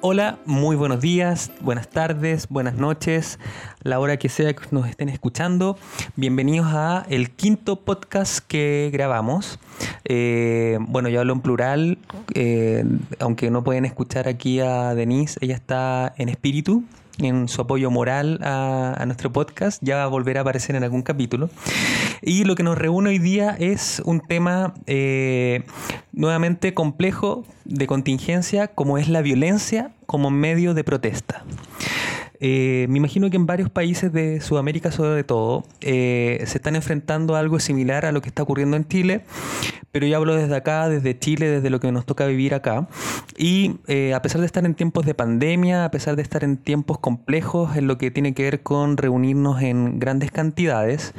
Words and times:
Hola, 0.00 0.38
muy 0.46 0.76
buenos 0.76 1.00
días, 1.00 1.50
buenas 1.60 1.90
tardes, 1.90 2.46
buenas 2.48 2.76
noches, 2.76 3.40
la 3.82 3.98
hora 3.98 4.16
que 4.16 4.28
sea 4.28 4.54
que 4.54 4.62
nos 4.70 4.86
estén 4.86 5.08
escuchando. 5.08 5.76
Bienvenidos 6.14 6.68
a 6.70 7.04
el 7.10 7.32
quinto 7.32 7.80
podcast 7.80 8.38
que 8.46 8.90
grabamos. 8.92 9.58
Eh, 10.04 10.78
bueno, 10.82 11.08
yo 11.08 11.18
hablo 11.18 11.32
en 11.32 11.40
plural, 11.40 11.98
eh, 12.34 12.84
aunque 13.18 13.50
no 13.50 13.64
pueden 13.64 13.86
escuchar 13.86 14.28
aquí 14.28 14.60
a 14.60 14.94
Denise, 14.94 15.36
ella 15.40 15.56
está 15.56 16.14
en 16.16 16.28
espíritu, 16.28 16.84
en 17.18 17.48
su 17.48 17.60
apoyo 17.60 17.90
moral 17.90 18.38
a, 18.42 19.02
nuestro 19.06 19.32
podcast. 19.32 19.82
Ya 19.82 19.96
va 19.96 20.04
a 20.04 20.08
volver 20.08 20.38
a 20.38 20.42
aparecer 20.42 20.76
en 20.76 20.84
algún 20.84 21.02
capítulo. 21.02 21.50
Y 22.22 22.44
lo 22.44 22.54
que 22.54 22.62
nos 22.62 22.76
reúne 22.78 23.10
hoy 23.10 23.18
día 23.18 23.56
es 23.58 24.02
un 24.04 24.20
tema 24.20 24.74
eh, 24.86 25.62
nuevamente 26.12 26.74
complejo 26.74 27.44
de 27.64 27.86
contingencia, 27.86 28.68
como 28.68 28.98
es 28.98 29.08
la 29.08 29.22
violencia 29.22 29.92
como 30.06 30.30
medio 30.30 30.74
de 30.74 30.84
protesta. 30.84 31.44
Eh, 32.40 32.86
me 32.88 32.98
imagino 32.98 33.30
que 33.30 33.36
en 33.36 33.46
varios 33.46 33.70
países 33.70 34.12
de 34.12 34.40
Sudamérica, 34.40 34.92
sobre 34.92 35.24
todo, 35.24 35.64
eh, 35.80 36.42
se 36.46 36.58
están 36.58 36.76
enfrentando 36.76 37.34
a 37.34 37.40
algo 37.40 37.58
similar 37.58 38.06
a 38.06 38.12
lo 38.12 38.22
que 38.22 38.28
está 38.28 38.42
ocurriendo 38.42 38.76
en 38.76 38.86
Chile, 38.86 39.22
pero 39.90 40.06
yo 40.06 40.16
hablo 40.16 40.36
desde 40.36 40.54
acá, 40.54 40.88
desde 40.88 41.18
Chile, 41.18 41.48
desde 41.48 41.70
lo 41.70 41.80
que 41.80 41.90
nos 41.90 42.06
toca 42.06 42.26
vivir 42.26 42.54
acá. 42.54 42.88
Y 43.36 43.76
eh, 43.86 44.14
a 44.14 44.22
pesar 44.22 44.40
de 44.40 44.46
estar 44.46 44.64
en 44.64 44.74
tiempos 44.74 45.06
de 45.06 45.14
pandemia, 45.14 45.84
a 45.84 45.90
pesar 45.90 46.14
de 46.16 46.22
estar 46.22 46.44
en 46.44 46.56
tiempos 46.58 46.98
complejos 46.98 47.76
en 47.76 47.86
lo 47.86 47.98
que 47.98 48.10
tiene 48.10 48.34
que 48.34 48.44
ver 48.44 48.62
con 48.62 48.96
reunirnos 48.96 49.62
en 49.62 49.98
grandes 49.98 50.30
cantidades, 50.30 51.14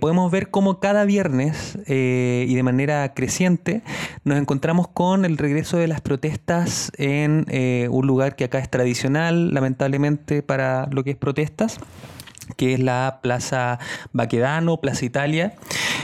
podemos 0.00 0.30
ver 0.30 0.50
cómo 0.50 0.78
cada 0.78 1.04
viernes 1.04 1.78
y 1.86 2.54
de 2.54 2.62
manera 2.62 3.12
creciente 3.12 3.82
nos 4.24 4.38
encontramos 4.38 4.88
con 4.88 5.24
el 5.24 5.36
regreso 5.36 5.76
de 5.76 5.88
las 5.88 6.00
protestas 6.00 6.92
en 6.96 7.46
un 7.90 8.06
lugar 8.06 8.36
que 8.36 8.44
acá 8.44 8.58
es 8.58 8.70
tradicional, 8.70 9.52
lamentablemente 9.52 10.33
para 10.42 10.86
lo 10.90 11.04
que 11.04 11.10
es 11.10 11.16
protestas 11.16 11.78
que 12.56 12.74
es 12.74 12.80
la 12.80 13.20
Plaza 13.22 13.78
Baquedano, 14.12 14.76
Plaza 14.78 15.04
Italia 15.04 15.54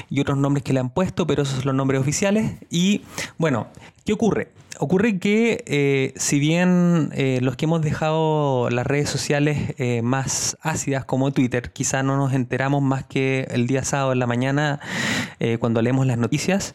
y 0.09 0.21
otros 0.21 0.39
nombres 0.39 0.65
que 0.65 0.73
le 0.73 0.81
han 0.81 0.91
puesto, 0.91 1.27
pero 1.27 1.43
esos 1.43 1.57
son 1.57 1.67
los 1.67 1.75
nombres 1.75 2.01
oficiales. 2.01 2.55
Y 2.71 3.03
bueno, 3.39 3.69
¿qué 4.05 4.13
ocurre? 4.13 4.49
Ocurre 4.83 5.19
que 5.19 5.63
eh, 5.67 6.15
si 6.17 6.39
bien 6.39 7.11
eh, 7.13 7.41
los 7.43 7.55
que 7.57 7.67
hemos 7.67 7.83
dejado 7.83 8.71
las 8.71 8.87
redes 8.87 9.11
sociales 9.11 9.75
eh, 9.77 10.01
más 10.01 10.57
ácidas 10.63 11.05
como 11.05 11.33
Twitter, 11.33 11.71
quizá 11.71 12.03
no 12.03 12.17
nos 12.17 12.33
enteramos 12.33 12.81
más 12.81 13.05
que 13.05 13.47
el 13.51 13.67
día 13.67 13.85
sábado 13.85 14.15
en 14.15 14.19
la 14.19 14.27
mañana 14.27 14.81
cuando 15.59 15.81
leemos 15.81 16.07
las 16.07 16.19
noticias, 16.19 16.75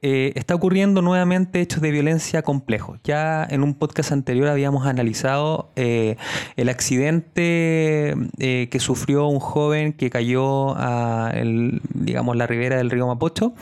está 0.00 0.54
ocurriendo 0.54 1.02
nuevamente 1.02 1.60
hechos 1.60 1.80
de 1.80 1.90
violencia 1.90 2.42
complejos. 2.42 3.00
Ya 3.02 3.44
en 3.48 3.64
un 3.64 3.74
podcast 3.74 4.12
anterior 4.12 4.46
habíamos 4.46 4.86
analizado 4.86 5.72
el 5.74 6.68
accidente 6.68 8.14
que 8.38 8.78
sufrió 8.78 9.26
un 9.26 9.40
joven 9.40 9.92
que 9.92 10.10
cayó 10.10 10.76
a 10.76 11.32
digamos, 11.92 12.36
la 12.36 12.46
ribera 12.46 12.76
del 12.76 12.88
río 12.88 13.08
Mapocho, 13.08 13.54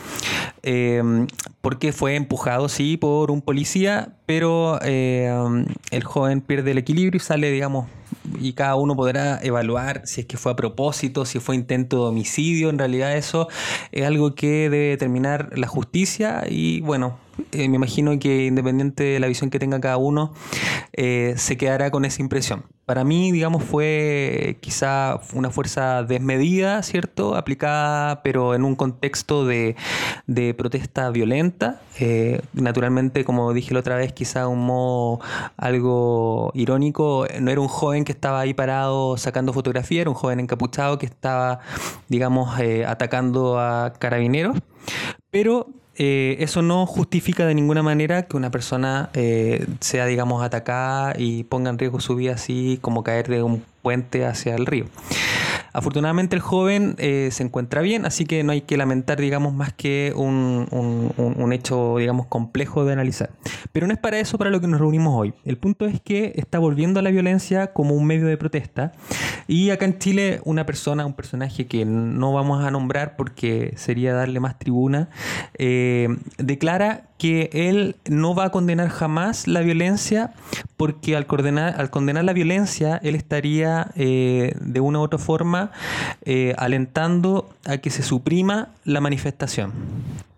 porque 1.62 1.92
fue 1.92 2.16
empujado, 2.16 2.68
sí, 2.68 2.98
por 2.98 3.30
un 3.30 3.40
policía 3.40 3.81
pero 4.26 4.78
um, 4.78 5.66
el 5.90 6.04
joven 6.04 6.40
pierde 6.40 6.72
el 6.72 6.78
equilibrio 6.78 7.16
y 7.16 7.20
sale, 7.20 7.50
digamos, 7.50 7.86
y 8.40 8.52
cada 8.52 8.76
uno 8.76 8.96
podrá 8.96 9.40
evaluar 9.42 10.02
si 10.04 10.22
es 10.22 10.26
que 10.26 10.36
fue 10.36 10.52
a 10.52 10.56
propósito, 10.56 11.24
si 11.24 11.40
fue 11.40 11.54
intento 11.54 12.02
de 12.02 12.08
homicidio. 12.10 12.70
En 12.70 12.78
realidad 12.78 13.16
eso 13.16 13.48
es 13.90 14.06
algo 14.06 14.34
que 14.34 14.70
debe 14.70 14.88
determinar 14.90 15.50
la 15.56 15.66
justicia 15.66 16.44
y 16.48 16.80
bueno, 16.80 17.18
eh, 17.52 17.68
me 17.68 17.76
imagino 17.76 18.18
que 18.18 18.46
independiente 18.46 19.04
de 19.04 19.20
la 19.20 19.26
visión 19.26 19.50
que 19.50 19.58
tenga 19.58 19.80
cada 19.80 19.96
uno, 19.96 20.32
eh, 20.92 21.34
se 21.36 21.56
quedará 21.56 21.90
con 21.90 22.04
esa 22.04 22.22
impresión. 22.22 22.64
Para 22.92 23.04
mí, 23.04 23.32
digamos, 23.32 23.64
fue 23.64 24.58
quizá 24.60 25.18
una 25.32 25.48
fuerza 25.48 26.02
desmedida, 26.02 26.82
¿cierto? 26.82 27.36
Aplicada, 27.36 28.22
pero 28.22 28.54
en 28.54 28.64
un 28.64 28.76
contexto 28.76 29.46
de, 29.46 29.74
protesta 30.58 31.08
violenta. 31.08 31.80
Eh, 31.98 32.42
naturalmente, 32.52 33.24
como 33.24 33.54
dije 33.54 33.72
la 33.72 33.80
otra 33.80 33.96
vez, 33.96 34.12
quizá 34.12 34.46
un 34.46 34.66
modo 34.66 35.20
algo 35.56 36.50
irónico, 36.52 37.26
no 37.40 37.50
era 37.50 37.62
un 37.62 37.68
joven 37.68 38.04
que 38.04 38.12
estaba 38.12 38.40
ahí 38.40 38.52
parado 38.52 39.16
sacando 39.16 39.54
fotografía, 39.54 40.02
era 40.02 40.10
un 40.10 40.16
joven 40.16 40.40
encapuchado 40.40 40.98
que 40.98 41.06
estaba, 41.06 41.60
digamos, 42.08 42.54
atacando 42.86 43.58
a 43.58 43.94
carabineros. 43.98 44.58
Pero 45.30 45.70
eh, 45.96 46.36
eso 46.40 46.62
no 46.62 46.86
justifica 46.86 47.46
de 47.46 47.54
ninguna 47.54 47.82
manera 47.82 48.22
que 48.22 48.36
una 48.36 48.50
persona 48.50 49.10
eh, 49.12 49.66
sea, 49.80 50.06
digamos, 50.06 50.42
atacada 50.42 51.14
y 51.18 51.44
ponga 51.44 51.70
en 51.70 51.78
riesgo 51.78 52.00
su 52.00 52.16
vida 52.16 52.34
así 52.34 52.78
como 52.80 53.02
caer 53.02 53.28
de 53.28 53.42
un 53.42 53.62
puente 53.82 54.24
hacia 54.24 54.54
el 54.54 54.66
río. 54.66 54.86
Afortunadamente 55.72 56.36
el 56.36 56.42
joven 56.42 56.94
eh, 56.98 57.28
se 57.32 57.42
encuentra 57.42 57.80
bien, 57.80 58.04
así 58.04 58.24
que 58.26 58.42
no 58.44 58.52
hay 58.52 58.62
que 58.62 58.76
lamentar, 58.76 59.20
digamos, 59.20 59.54
más 59.54 59.72
que 59.72 60.12
un, 60.14 60.66
un, 60.70 61.52
hecho, 61.52 61.96
digamos, 61.98 62.26
complejo 62.26 62.84
de 62.84 62.92
analizar. 62.92 63.30
Pero 63.72 63.86
no 63.86 63.92
es 63.92 63.98
para 63.98 64.18
eso 64.18 64.38
para 64.38 64.50
lo 64.50 64.60
que 64.60 64.66
nos 64.66 64.80
reunimos 64.80 65.14
hoy. 65.18 65.34
El 65.44 65.56
punto 65.58 65.86
es 65.86 66.00
que 66.00 66.32
está 66.36 66.58
volviendo 66.58 67.00
a 67.00 67.02
la 67.02 67.10
violencia 67.10 67.72
como 67.72 67.94
un 67.94 68.06
medio 68.06 68.26
de 68.26 68.36
protesta. 68.36 68.92
Y 69.48 69.70
acá 69.70 69.84
en 69.84 69.98
Chile 69.98 70.40
una 70.44 70.66
persona, 70.66 71.06
un 71.06 71.14
personaje 71.14 71.66
que 71.66 71.84
no 71.84 72.32
vamos 72.32 72.64
a 72.64 72.70
nombrar 72.70 73.16
porque 73.16 73.74
sería 73.76 74.14
darle 74.14 74.40
más 74.40 74.58
tribuna, 74.58 75.08
eh, 75.58 76.08
declara 76.38 77.11
que 77.22 77.50
él 77.52 77.94
no 78.10 78.34
va 78.34 78.46
a 78.46 78.50
condenar 78.50 78.88
jamás 78.88 79.46
la 79.46 79.60
violencia 79.60 80.32
porque 80.76 81.14
al, 81.14 81.24
condenar, 81.26 81.80
al 81.80 81.88
condenar 81.88 82.24
la 82.24 82.32
violencia 82.32 82.98
él 83.00 83.14
estaría 83.14 83.92
eh, 83.94 84.56
de 84.60 84.80
una 84.80 84.98
u 84.98 85.02
otra 85.02 85.20
forma 85.20 85.70
eh, 86.24 86.52
alentando 86.58 87.48
a 87.64 87.76
que 87.76 87.90
se 87.90 88.02
suprima 88.02 88.70
la 88.82 89.00
manifestación. 89.00 89.72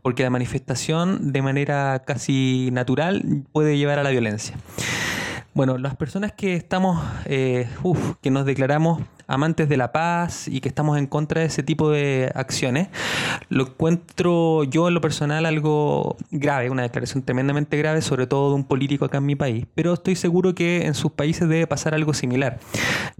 Porque 0.02 0.24
la 0.24 0.28
manifestación 0.28 1.32
de 1.32 1.40
manera 1.40 2.02
casi 2.06 2.68
natural 2.70 3.44
puede 3.52 3.78
llevar 3.78 3.98
a 3.98 4.02
la 4.02 4.10
violencia. 4.10 4.54
Bueno, 5.54 5.78
las 5.78 5.96
personas 5.96 6.32
que 6.32 6.54
estamos, 6.54 7.02
eh, 7.24 7.66
que 8.20 8.30
nos 8.30 8.44
declaramos 8.44 9.00
amantes 9.26 9.68
de 9.68 9.76
la 9.76 9.92
paz 9.92 10.48
y 10.48 10.60
que 10.60 10.68
estamos 10.68 10.98
en 10.98 11.06
contra 11.06 11.40
de 11.40 11.46
ese 11.46 11.62
tipo 11.62 11.90
de 11.90 12.30
acciones, 12.34 12.88
lo 13.48 13.64
encuentro 13.66 14.64
yo 14.64 14.88
en 14.88 14.94
lo 14.94 15.00
personal 15.00 15.46
algo 15.46 16.16
grave, 16.30 16.70
una 16.70 16.82
declaración 16.82 17.22
tremendamente 17.22 17.76
grave, 17.76 18.02
sobre 18.02 18.26
todo 18.26 18.50
de 18.50 18.56
un 18.56 18.64
político 18.64 19.04
acá 19.04 19.18
en 19.18 19.26
mi 19.26 19.36
país, 19.36 19.66
pero 19.74 19.94
estoy 19.94 20.16
seguro 20.16 20.54
que 20.54 20.86
en 20.86 20.94
sus 20.94 21.12
países 21.12 21.48
debe 21.48 21.66
pasar 21.66 21.94
algo 21.94 22.14
similar. 22.14 22.58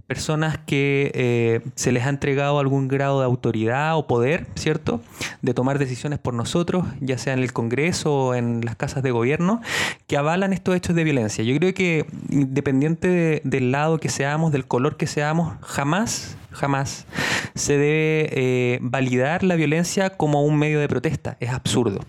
Personas 0.07 0.57
que 0.57 1.11
eh, 1.15 1.61
se 1.75 1.91
les 1.91 2.05
ha 2.05 2.09
entregado 2.09 2.59
algún 2.59 2.87
grado 2.87 3.19
de 3.19 3.25
autoridad 3.25 3.97
o 3.97 4.07
poder, 4.07 4.47
¿cierto? 4.55 5.01
De 5.41 5.53
tomar 5.53 5.79
decisiones 5.79 6.19
por 6.19 6.33
nosotros, 6.33 6.85
ya 6.99 7.17
sea 7.17 7.33
en 7.33 7.39
el 7.39 7.53
Congreso 7.53 8.13
o 8.13 8.35
en 8.35 8.63
las 8.63 8.75
casas 8.75 9.01
de 9.03 9.11
gobierno, 9.11 9.61
que 10.07 10.17
avalan 10.17 10.53
estos 10.53 10.75
hechos 10.75 10.95
de 10.95 11.03
violencia. 11.03 11.43
Yo 11.43 11.55
creo 11.57 11.73
que 11.73 12.05
independiente 12.29 13.41
del 13.43 13.71
lado 13.71 13.97
que 13.97 14.09
seamos, 14.09 14.51
del 14.51 14.67
color 14.67 14.97
que 14.97 15.07
seamos, 15.07 15.55
jamás 15.61 16.37
jamás, 16.55 17.05
se 17.53 17.73
debe 17.73 18.29
eh, 18.31 18.79
validar 18.81 19.43
la 19.43 19.55
violencia 19.55 20.11
como 20.11 20.43
un 20.43 20.57
medio 20.57 20.79
de 20.79 20.87
protesta. 20.87 21.37
Es 21.39 21.51
absurdo. 21.51 21.99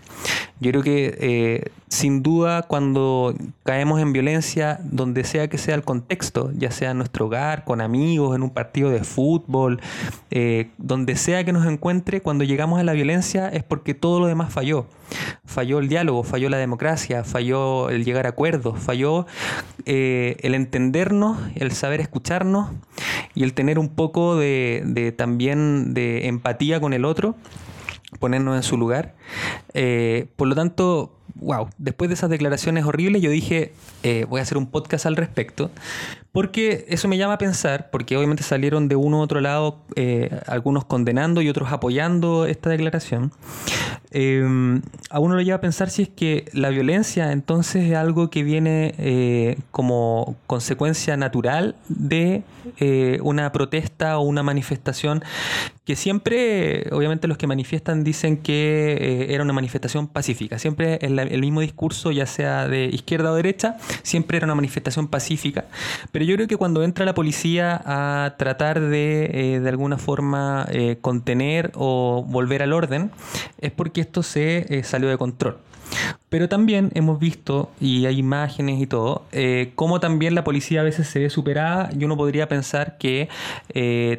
Yo 0.60 0.70
creo 0.70 0.82
que 0.82 1.18
eh, 1.20 1.70
sin 1.96 2.22
duda 2.22 2.62
cuando 2.62 3.34
caemos 3.62 4.00
en 4.00 4.12
violencia, 4.12 4.78
donde 4.82 5.24
sea 5.24 5.48
que 5.48 5.56
sea 5.56 5.74
el 5.74 5.82
contexto, 5.82 6.52
ya 6.54 6.70
sea 6.70 6.90
en 6.90 6.98
nuestro 6.98 7.26
hogar, 7.26 7.64
con 7.64 7.80
amigos, 7.80 8.36
en 8.36 8.42
un 8.42 8.50
partido 8.50 8.90
de 8.90 9.02
fútbol, 9.02 9.80
eh, 10.30 10.68
donde 10.76 11.16
sea 11.16 11.42
que 11.44 11.54
nos 11.54 11.66
encuentre, 11.66 12.20
cuando 12.20 12.44
llegamos 12.44 12.78
a 12.78 12.84
la 12.84 12.92
violencia 12.92 13.48
es 13.48 13.62
porque 13.62 13.94
todo 13.94 14.20
lo 14.20 14.26
demás 14.26 14.52
falló. 14.52 14.86
Falló 15.46 15.78
el 15.78 15.88
diálogo, 15.88 16.22
falló 16.22 16.50
la 16.50 16.58
democracia, 16.58 17.24
falló 17.24 17.88
el 17.88 18.04
llegar 18.04 18.26
a 18.26 18.30
acuerdos, 18.30 18.78
falló 18.78 19.26
eh, 19.86 20.36
el 20.40 20.54
entendernos, 20.54 21.38
el 21.54 21.72
saber 21.72 22.00
escucharnos 22.00 22.72
y 23.34 23.42
el 23.42 23.54
tener 23.54 23.78
un 23.78 23.88
poco 23.88 24.36
de 24.36 25.14
también 25.16 25.94
de 25.94 26.28
empatía 26.28 26.78
con 26.78 26.92
el 26.92 27.06
otro 27.06 27.36
ponernos 28.18 28.56
en 28.56 28.62
su 28.62 28.76
lugar. 28.76 29.14
Eh, 29.74 30.28
por 30.36 30.48
lo 30.48 30.54
tanto, 30.54 31.15
wow, 31.36 31.68
después 31.78 32.08
de 32.08 32.14
esas 32.14 32.30
declaraciones 32.30 32.84
horribles 32.84 33.22
yo 33.22 33.30
dije, 33.30 33.72
eh, 34.02 34.26
voy 34.28 34.40
a 34.40 34.42
hacer 34.42 34.58
un 34.58 34.66
podcast 34.66 35.06
al 35.06 35.16
respecto, 35.16 35.70
Porque 36.36 36.84
eso 36.90 37.08
me 37.08 37.16
llama 37.16 37.32
a 37.32 37.38
pensar, 37.38 37.88
porque 37.90 38.14
obviamente 38.14 38.42
salieron 38.42 38.88
de 38.88 38.96
uno 38.96 39.20
u 39.20 39.22
otro 39.22 39.40
lado, 39.40 39.78
eh, 39.94 40.38
algunos 40.46 40.84
condenando 40.84 41.40
y 41.40 41.48
otros 41.48 41.72
apoyando 41.72 42.44
esta 42.44 42.68
declaración. 42.68 43.32
Eh, 44.10 44.44
a 45.08 45.18
uno 45.18 45.34
lo 45.34 45.40
lleva 45.40 45.56
a 45.56 45.60
pensar 45.62 45.88
si 45.88 46.02
es 46.02 46.08
que 46.10 46.44
la 46.52 46.68
violencia 46.68 47.32
entonces 47.32 47.90
es 47.90 47.96
algo 47.96 48.28
que 48.28 48.42
viene 48.42 48.94
eh, 48.98 49.58
como 49.70 50.36
consecuencia 50.46 51.16
natural 51.16 51.74
de 51.88 52.42
una 53.22 53.52
protesta 53.52 54.18
o 54.18 54.22
una 54.22 54.42
manifestación 54.42 55.22
que 55.84 55.94
siempre, 55.94 56.88
obviamente 56.90 57.28
los 57.28 57.38
que 57.38 57.46
manifiestan 57.46 58.02
dicen 58.02 58.38
que 58.38 59.28
era 59.30 59.44
una 59.44 59.52
manifestación 59.52 60.08
pacífica. 60.08 60.58
Siempre 60.58 60.98
el, 61.00 61.18
el 61.18 61.40
mismo 61.40 61.60
discurso, 61.60 62.10
ya 62.10 62.26
sea 62.26 62.66
de 62.66 62.86
izquierda 62.86 63.30
o 63.30 63.36
derecha, 63.36 63.76
siempre 64.02 64.38
era 64.38 64.46
una 64.46 64.56
manifestación 64.56 65.06
pacífica. 65.06 65.66
Pero 66.10 66.25
yo 66.26 66.34
creo 66.34 66.48
que 66.48 66.56
cuando 66.56 66.82
entra 66.82 67.04
la 67.04 67.14
policía 67.14 67.80
a 67.84 68.34
tratar 68.36 68.80
de, 68.80 69.30
eh, 69.32 69.60
de 69.60 69.68
alguna 69.68 69.98
forma, 69.98 70.66
eh, 70.70 70.98
contener 71.00 71.70
o 71.74 72.24
volver 72.26 72.62
al 72.62 72.72
orden, 72.72 73.10
es 73.60 73.70
porque 73.70 74.00
esto 74.00 74.22
se 74.22 74.66
eh, 74.68 74.82
salió 74.82 75.08
de 75.08 75.16
control. 75.16 75.58
Pero 76.28 76.48
también 76.48 76.90
hemos 76.94 77.20
visto, 77.20 77.70
y 77.80 78.06
hay 78.06 78.18
imágenes 78.18 78.80
y 78.80 78.88
todo, 78.88 79.24
cómo 79.76 80.00
también 80.00 80.34
la 80.34 80.42
policía 80.42 80.80
a 80.80 80.84
veces 80.84 81.06
se 81.06 81.20
ve 81.20 81.30
superada 81.30 81.90
y 81.96 82.04
uno 82.04 82.16
podría 82.16 82.48
pensar 82.48 82.98
que 82.98 83.28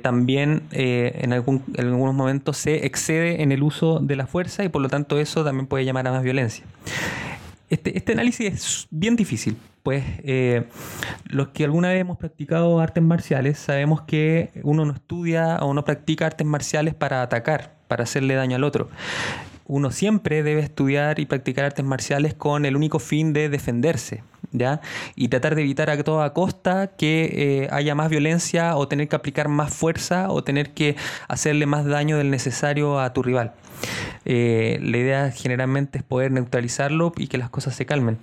también 0.01 0.63
en, 0.71 1.33
algún, 1.33 1.63
en 1.75 1.87
algunos 1.87 2.15
momentos 2.15 2.55
se 2.55 2.85
excede 2.85 3.43
en 3.43 3.51
el 3.51 3.63
uso 3.63 3.99
de 3.99 4.15
la 4.15 4.27
fuerza 4.27 4.63
y 4.63 4.69
por 4.69 4.81
lo 4.81 4.87
tanto 4.87 5.19
eso 5.19 5.43
también 5.43 5.67
puede 5.67 5.83
llamar 5.83 6.07
a 6.07 6.11
más 6.13 6.23
violencia. 6.23 6.63
Este, 7.69 7.97
este 7.97 8.13
análisis 8.13 8.53
es 8.53 8.87
bien 8.91 9.15
difícil, 9.15 9.57
pues 9.83 10.03
los 11.25 11.49
que 11.49 11.65
alguna 11.65 11.89
vez 11.89 12.01
hemos 12.01 12.17
practicado 12.17 12.79
artes 12.79 13.03
marciales 13.03 13.57
sabemos 13.57 14.01
que 14.01 14.51
uno 14.63 14.85
no 14.85 14.93
estudia 14.93 15.57
o 15.57 15.73
no 15.73 15.83
practica 15.83 16.25
artes 16.25 16.47
marciales 16.47 16.93
para 16.93 17.21
atacar, 17.21 17.75
para 17.87 18.03
hacerle 18.03 18.35
daño 18.35 18.55
al 18.55 18.63
otro 18.63 18.89
uno 19.67 19.91
siempre 19.91 20.43
debe 20.43 20.61
estudiar 20.61 21.19
y 21.19 21.25
practicar 21.25 21.65
artes 21.65 21.85
marciales 21.85 22.33
con 22.33 22.65
el 22.65 22.75
único 22.75 22.99
fin 22.99 23.33
de 23.33 23.49
defenderse, 23.49 24.23
¿ya? 24.51 24.81
Y 25.15 25.27
tratar 25.27 25.55
de 25.55 25.61
evitar 25.61 25.89
a 25.89 26.01
toda 26.03 26.33
costa 26.33 26.87
que 26.97 27.65
eh, 27.65 27.67
haya 27.71 27.93
más 27.93 28.09
violencia 28.09 28.77
o 28.77 28.87
tener 28.87 29.09
que 29.09 29.15
aplicar 29.17 29.49
más 29.49 29.73
fuerza 29.73 30.29
o 30.29 30.43
tener 30.43 30.73
que 30.73 30.95
hacerle 31.27 31.65
más 31.65 31.85
daño 31.85 32.17
del 32.17 32.31
necesario 32.31 32.99
a 32.99 33.11
tu 33.13 33.23
rival. 33.23 33.53
Eh, 34.25 34.79
la 34.81 34.97
idea 34.97 35.31
generalmente 35.31 35.99
es 35.99 36.03
poder 36.03 36.31
neutralizarlo 36.31 37.11
y 37.17 37.27
que 37.27 37.37
las 37.37 37.49
cosas 37.49 37.75
se 37.75 37.85
calmen. 37.85 38.17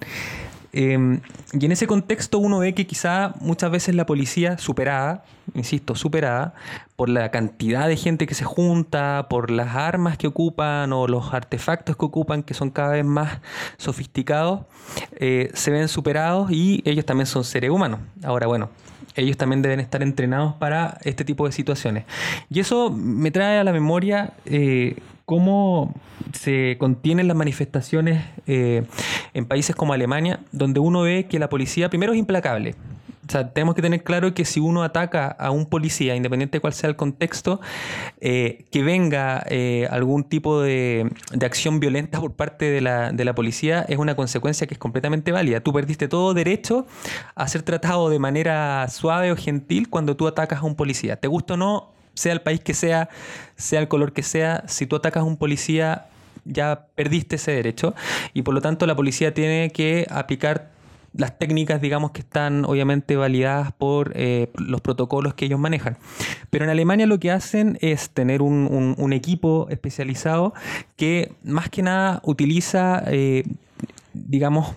Em, 0.76 1.21
y 1.53 1.67
en 1.67 1.71
ese 1.71 1.87
contexto 1.87 2.38
uno 2.38 2.59
ve 2.59 2.75
que 2.75 2.85
quizá 2.85 3.35
muchas 3.41 3.71
veces 3.71 3.94
la 3.94 4.06
policía 4.06 4.59
superada, 4.59 5.25
insisto, 5.55 5.94
superada, 5.94 6.55
por 6.97 7.09
la 7.09 7.31
cantidad 7.31 7.87
de 7.87 7.97
gente 7.97 8.26
que 8.26 8.35
se 8.35 8.44
junta, 8.44 9.29
por 9.31 9.53
las 9.53 9.76
armas 9.76 10.19
que 10.19 10.26
ocupan 10.26 10.93
o 10.93 11.06
los 11.06 11.32
artefactos 11.32 11.97
que 11.97 12.05
ocupan, 12.05 12.43
que 12.43 12.55
son 12.55 12.71
cada 12.71 12.94
vez 12.94 13.05
más 13.05 13.38
sofisticados, 13.76 14.62
eh, 15.12 15.49
se 15.55 15.71
ven 15.71 15.87
superados 15.87 16.50
y 16.50 16.82
ellos 16.85 17.05
también 17.06 17.27
son 17.27 17.44
seres 17.44 17.70
humanos. 17.70 18.00
Ahora, 18.25 18.49
bueno, 18.49 18.69
ellos 19.14 19.37
también 19.37 19.62
deben 19.62 19.81
estar 19.81 20.02
entrenados 20.02 20.55
para 20.55 20.99
este 21.02 21.25
tipo 21.25 21.46
de 21.46 21.52
situaciones. 21.52 22.05
Y 22.50 22.61
eso 22.61 22.90
me 22.90 23.31
trae 23.31 23.58
a 23.58 23.64
la 23.64 23.72
memoria 23.72 24.32
eh, 24.46 24.96
cómo 25.25 25.94
se 26.32 26.76
contienen 26.78 27.28
las 27.28 27.37
manifestaciones 27.37 28.25
eh, 28.46 28.84
en 29.32 29.46
países 29.46 29.75
como 29.76 29.93
Alemania, 29.93 30.40
donde 30.52 30.81
uno 30.81 31.02
ve 31.02 31.26
que 31.28 31.38
la 31.38 31.49
policía 31.49 31.88
primero 31.88 32.12
es 32.12 32.19
implacable. 32.19 32.75
O 33.26 33.32
sea, 33.32 33.53
tenemos 33.53 33.75
que 33.75 33.82
tener 33.82 34.03
claro 34.03 34.35
que 34.35 34.44
si 34.44 34.61
uno 34.61 34.82
ataca 34.82 35.29
a 35.29 35.50
un 35.50 35.67
policía, 35.67 36.15
independiente 36.15 36.59
de 36.59 36.61
cuál 36.61 36.73
sea 36.75 36.91
el 36.91 36.97
contexto, 36.97 37.61
eh, 38.21 38.67
que 38.71 38.82
venga 38.82 39.44
eh, 39.49 39.88
algún 39.91 40.25
tipo 40.25 40.61
de, 40.61 41.11
acción 41.43 41.81
violenta 41.81 42.21
por 42.21 42.35
parte 42.35 42.71
de 42.71 42.81
la, 42.81 43.12
de 43.12 43.25
la, 43.25 43.35
policía 43.35 43.85
es 43.88 43.99
una 43.99 44.15
consecuencia 44.15 44.67
que 44.67 44.75
es 44.75 44.79
completamente 44.79 45.32
válida. 45.32 45.61
Tú 45.61 45.73
perdiste 45.73 46.09
todo 46.09 46.35
derecho 46.35 46.87
a 47.35 47.49
ser 47.49 47.62
tratado 47.62 48.11
de 48.11 48.19
manera 48.19 48.87
suave 48.88 49.32
o 49.32 49.37
gentil 49.37 49.88
cuando 49.88 50.17
tú 50.17 50.27
atacas 50.27 50.61
a 50.61 50.62
un 50.65 50.75
policía. 50.75 51.17
Te 51.17 51.29
gusta 51.29 51.55
o 51.55 51.56
no, 51.56 51.93
sea 52.15 52.32
el 52.32 52.41
país 52.41 52.61
que 52.61 52.75
sea, 52.75 53.09
sea 53.56 53.81
el 53.81 53.88
color 53.88 54.12
que 54.12 54.23
sea, 54.23 54.65
si 54.67 54.87
tú 54.87 54.97
atacas 54.97 55.23
a 55.23 55.25
un 55.25 55.37
policía, 55.37 56.06
ya 56.44 56.87
perdiste 56.94 57.37
ese 57.37 57.53
derecho 57.53 57.94
y 58.35 58.43
por 58.43 58.55
lo 58.55 58.61
tanto 58.61 58.87
la 58.87 58.94
policía 58.94 59.32
tiene 59.32 59.70
que 59.70 60.06
aplicar 60.11 60.74
las 61.16 61.38
técnicas, 61.38 61.81
digamos, 61.81 62.11
que 62.11 62.20
están 62.20 62.64
obviamente 62.64 63.16
validadas 63.16 63.72
por 63.72 64.12
eh, 64.16 64.50
los 64.56 64.81
protocolos 64.81 65.34
que 65.34 65.46
ellos 65.46 65.61
manejan. 65.61 65.96
Pero 66.50 66.64
en 66.64 66.70
Alemania 66.70 67.06
lo 67.06 67.20
que 67.20 67.31
hacen 67.31 67.78
es 67.81 68.11
tener 68.11 68.43
un, 68.43 69.12
equipo 69.14 69.69
especializado 69.70 70.55
que 70.96 71.32
más 71.44 71.69
que 71.69 71.82
nada 71.82 72.20
utiliza, 72.25 73.05
eh, 73.06 73.44
digamos, 74.12 74.75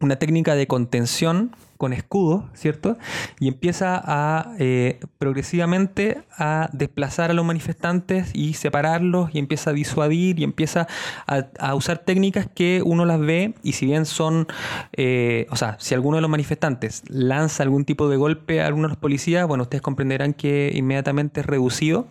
una 0.00 0.16
técnica 0.16 0.54
de 0.54 0.66
contención 0.66 1.52
con 1.76 1.92
escudo, 1.92 2.48
¿cierto? 2.54 2.96
Y 3.38 3.48
empieza 3.48 4.00
a 4.02 4.54
eh, 4.58 4.98
progresivamente 5.18 6.22
a 6.36 6.70
desplazar 6.72 7.30
a 7.30 7.34
los 7.34 7.44
manifestantes 7.44 8.30
y 8.34 8.54
separarlos 8.54 9.30
y 9.34 9.38
empieza 9.38 9.70
a 9.70 9.72
disuadir 9.72 10.40
y 10.40 10.44
empieza 10.44 10.86
a, 11.26 11.74
usar 11.74 11.98
técnicas 11.98 12.48
que 12.52 12.82
uno 12.84 13.04
las 13.04 13.20
ve 13.20 13.54
y 13.62 13.72
si 13.72 13.86
bien 13.86 14.06
son, 14.06 14.48
eh, 14.94 15.46
o 15.50 15.56
sea, 15.56 15.76
si 15.78 15.94
alguno 15.94 16.16
de 16.16 16.22
los 16.22 16.30
manifestantes 16.30 17.02
lanza 17.08 17.62
algún 17.62 17.84
tipo 17.84 18.08
de 18.08 18.16
golpe 18.16 18.62
a 18.62 18.66
alguno 18.66 18.88
de 18.88 18.94
los 18.94 18.98
policías, 18.98 19.46
bueno, 19.46 19.64
ustedes 19.64 19.82
comprenderán 19.82 20.32
que 20.32 20.72
inmediatamente 20.74 21.40
es 21.40 21.46
reducido. 21.46 22.06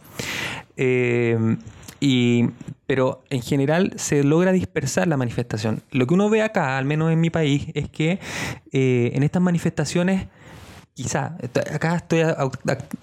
Eh, 0.77 1.57
y, 2.05 2.51
pero 2.85 3.23
en 3.31 3.41
general 3.41 3.93
se 3.95 4.23
logra 4.23 4.51
dispersar 4.51 5.07
la 5.07 5.17
manifestación. 5.17 5.81
Lo 5.89 6.05
que 6.05 6.13
uno 6.13 6.29
ve 6.29 6.43
acá, 6.43 6.77
al 6.77 6.85
menos 6.85 7.11
en 7.11 7.19
mi 7.19 7.31
país, 7.31 7.65
es 7.73 7.89
que 7.89 8.19
eh, 8.71 9.11
en 9.15 9.23
estas 9.23 9.41
manifestaciones, 9.41 10.27
quizá, 10.93 11.35
acá 11.73 11.95
estoy 11.95 12.21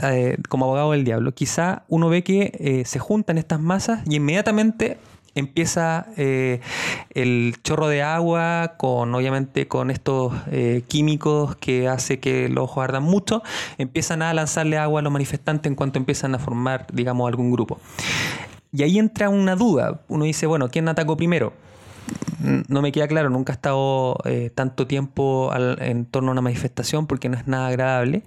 eh, 0.05 0.37
como 0.49 0.67
abogado 0.67 0.93
del 0.93 1.03
diablo, 1.03 1.35
quizá 1.35 1.83
uno 1.89 2.09
ve 2.11 2.23
que 2.23 2.53
eh, 2.61 2.85
se 2.87 3.01
juntan 3.01 3.39
estas 3.39 3.59
masas 3.59 4.03
y 4.07 4.15
inmediatamente 4.15 4.99
empieza 5.35 6.09
el 6.15 7.55
chorro 7.65 7.89
de 7.89 8.03
agua 8.03 8.75
con 8.77 9.15
obviamente 9.15 9.67
con 9.67 9.91
estos 9.91 10.35
químicos 10.89 11.57
que 11.57 11.89
hace 11.89 12.21
que 12.21 12.51
los 12.51 12.65
ojos 12.65 12.85
ardan 12.85 13.03
mucho 13.03 13.43
empiezan 13.79 14.21
a 14.21 14.35
lanzarle 14.35 14.77
agua 14.77 15.01
a 15.01 15.03
los 15.03 15.11
manifestantes 15.11 15.71
en 15.71 15.75
cuanto 15.75 15.99
empiezan 15.99 16.35
a 16.35 16.39
formar 16.39 16.87
digamos 16.93 17.27
algún 17.29 17.51
grupo 17.51 17.81
y 18.73 18.83
ahí 18.83 18.99
entra 18.99 19.29
una 19.29 19.55
duda. 19.55 20.01
Uno 20.09 20.25
dice, 20.25 20.47
bueno, 20.47 20.69
¿quién 20.71 20.89
atacó 20.89 21.17
primero? 21.17 21.53
No 22.43 22.83
me 22.83 22.93
queda 22.93 23.07
claro, 23.07 23.31
nunca 23.31 23.53
he 23.53 23.55
estado 23.55 24.17
eh, 24.25 24.51
tanto 24.55 24.87
tiempo 24.87 25.53
en 25.55 26.07
torno 26.07 26.31
a 26.31 26.33
una 26.33 26.41
manifestación 26.41 27.07
porque 27.07 27.29
no 27.29 27.37
es 27.37 27.47
nada 27.47 27.69
agradable, 27.69 28.25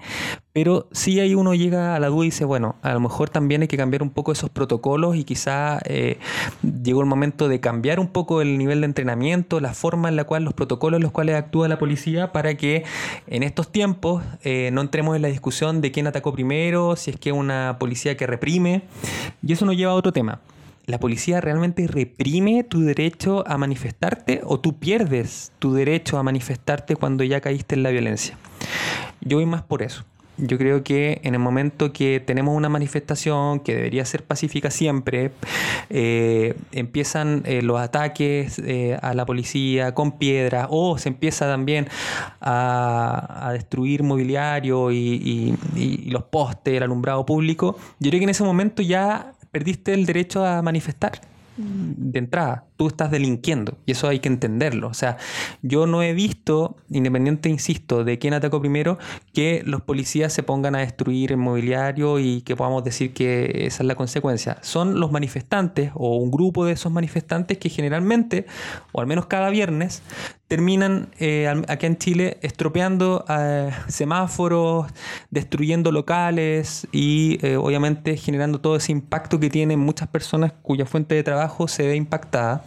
pero 0.53 0.87
sí 0.91 1.19
ahí 1.19 1.35
uno 1.35 1.53
llega 1.53 1.95
a 1.95 1.99
la 1.99 2.07
duda 2.07 2.23
y 2.23 2.27
dice, 2.27 2.45
bueno, 2.45 2.77
a 2.81 2.93
lo 2.93 3.01
mejor 3.01 3.29
también 3.29 3.61
hay 3.61 3.67
que 3.67 3.75
cambiar 3.75 4.01
un 4.01 4.09
poco 4.09 4.31
esos 4.31 4.49
protocolos 4.49 5.17
y 5.17 5.25
quizá 5.25 5.79
eh, 5.83 6.17
llegó 6.81 7.01
el 7.01 7.07
momento 7.07 7.49
de 7.49 7.59
cambiar 7.59 7.99
un 7.99 8.07
poco 8.07 8.41
el 8.41 8.57
nivel 8.57 8.81
de 8.81 8.85
entrenamiento, 8.85 9.59
la 9.59 9.73
forma 9.73 10.07
en 10.07 10.15
la 10.15 10.23
cual 10.23 10.43
los 10.43 10.53
protocolos 10.53 10.97
en 10.99 11.03
los 11.03 11.11
cuales 11.11 11.35
actúa 11.35 11.67
la 11.67 11.77
policía 11.77 12.31
para 12.31 12.55
que 12.55 12.85
en 13.27 13.43
estos 13.43 13.71
tiempos 13.71 14.23
eh, 14.43 14.69
no 14.71 14.81
entremos 14.81 15.15
en 15.15 15.23
la 15.23 15.27
discusión 15.27 15.81
de 15.81 15.91
quién 15.91 16.07
atacó 16.07 16.31
primero, 16.31 16.95
si 16.95 17.11
es 17.11 17.19
que 17.19 17.33
una 17.33 17.75
policía 17.77 18.15
que 18.15 18.25
reprime, 18.25 18.83
y 19.45 19.51
eso 19.51 19.65
nos 19.65 19.75
lleva 19.75 19.91
a 19.91 19.95
otro 19.95 20.13
tema. 20.13 20.39
¿La 20.85 20.99
policía 20.99 21.41
realmente 21.41 21.87
reprime 21.87 22.63
tu 22.63 22.81
derecho 22.81 23.43
a 23.47 23.57
manifestarte 23.57 24.41
o 24.43 24.59
tú 24.59 24.77
pierdes 24.77 25.51
tu 25.57 25.73
derecho 25.73 26.19
a 26.19 26.23
manifestarte 26.23 26.95
cuando 26.95 27.23
ya 27.23 27.41
caíste 27.41 27.73
en 27.73 27.81
la 27.81 27.89
violencia? 27.89 28.37
Yo 29.21 29.37
voy 29.37 29.47
más 29.47 29.63
por 29.63 29.81
eso. 29.81 30.05
Yo 30.37 30.57
creo 30.57 30.83
que 30.83 31.21
en 31.23 31.33
el 31.33 31.39
momento 31.39 31.93
que 31.93 32.19
tenemos 32.19 32.55
una 32.55 32.67
manifestación 32.67 33.61
que 33.61 33.73
debería 33.73 34.03
ser 34.03 34.23
pacífica 34.23 34.69
siempre, 34.69 35.31
eh, 35.89 36.55
empiezan 36.73 37.41
eh, 37.45 37.61
los 37.61 37.79
ataques 37.79 38.59
eh, 38.59 38.97
a 39.01 39.13
la 39.13 39.25
policía 39.25 39.93
con 39.93 40.17
piedra 40.17 40.67
o 40.69 40.97
se 40.97 41.07
empieza 41.07 41.47
también 41.47 41.87
a, 42.41 43.51
destruir 43.53 44.03
mobiliario 44.03 44.91
y, 44.91 45.55
y, 45.75 46.09
los 46.09 46.23
postes, 46.23 46.75
el 46.75 46.83
alumbrado 46.83 47.25
público, 47.25 47.77
yo 47.99 48.09
creo 48.09 48.19
que 48.19 48.25
en 48.25 48.29
ese 48.29 48.43
momento 48.43 48.81
ya 48.81 49.34
perdiste 49.55 49.93
el 49.93 50.05
derecho 50.05 50.45
a 50.45 50.61
manifestar 50.61 51.21
de 51.55 52.19
entrada. 52.19 52.65
Tú 52.75 52.87
estás 52.87 53.09
delinquiendo 53.09 53.77
y 53.85 53.93
eso 53.93 54.09
hay 54.09 54.19
que 54.19 54.27
entenderlo. 54.27 54.89
O 54.89 54.93
sea, 54.93 55.15
yo 55.61 55.87
no 55.87 56.03
he 56.03 56.11
visto, 56.13 56.75
independiente, 56.89 57.47
insisto, 57.47 58.03
de 58.03 58.19
quién 58.19 58.33
atacó 58.33 58.59
primero, 58.59 58.97
que 59.33 59.63
los 59.65 59.81
policías 59.81 60.33
se 60.33 60.43
pongan 60.43 60.75
a 60.75 60.79
destruir 60.79 61.31
el 61.31 61.37
mobiliario 61.37 62.19
y 62.19 62.41
que 62.41 62.57
podamos 62.57 62.83
decir 62.83 63.13
que 63.13 63.65
esa 63.65 63.83
es 63.83 63.87
la 63.87 63.95
consecuencia. 63.95 64.57
Son 64.61 64.99
los 64.99 65.13
manifestantes 65.13 65.91
o 65.93 66.17
un 66.17 66.31
grupo 66.31 66.65
de 66.65 66.73
esos 66.73 66.91
manifestantes 66.91 67.57
que 67.57 67.69
generalmente, 67.69 68.47
o 68.91 68.99
al 68.99 69.07
menos 69.07 69.27
cada 69.27 69.49
viernes, 69.49 70.03
terminan 70.47 71.09
eh, 71.19 71.47
acá 71.67 71.87
en 71.87 71.97
Chile 71.97 72.37
estropeando 72.41 73.25
eh, 73.27 73.71
semáforos, 73.87 74.87
destruyendo 75.31 75.91
locales 75.91 76.87
y 76.91 77.39
eh, 77.41 77.57
obviamente 77.57 78.15
generando 78.17 78.61
todo 78.61 78.75
ese 78.75 78.91
impacto 78.91 79.39
que 79.39 79.49
tienen 79.49 79.79
muchas 79.79 80.07
personas 80.07 80.53
cuya 80.61 80.85
fuente 80.85 81.15
de 81.15 81.23
trabajo 81.23 81.67
se 81.67 81.87
ve 81.87 81.95
impactada. 81.95 82.63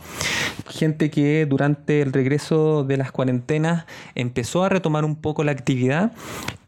Gente 0.69 1.11
que 1.11 1.47
durante 1.47 2.03
el 2.03 2.13
regreso 2.13 2.85
de 2.85 2.97
las 2.97 3.13
cuarentenas 3.13 3.87
empezó 4.15 4.65
a 4.65 4.69
retomar 4.69 5.05
un 5.05 5.17
poco 5.17 5.45
la 5.45 5.53
actividad 5.53 6.13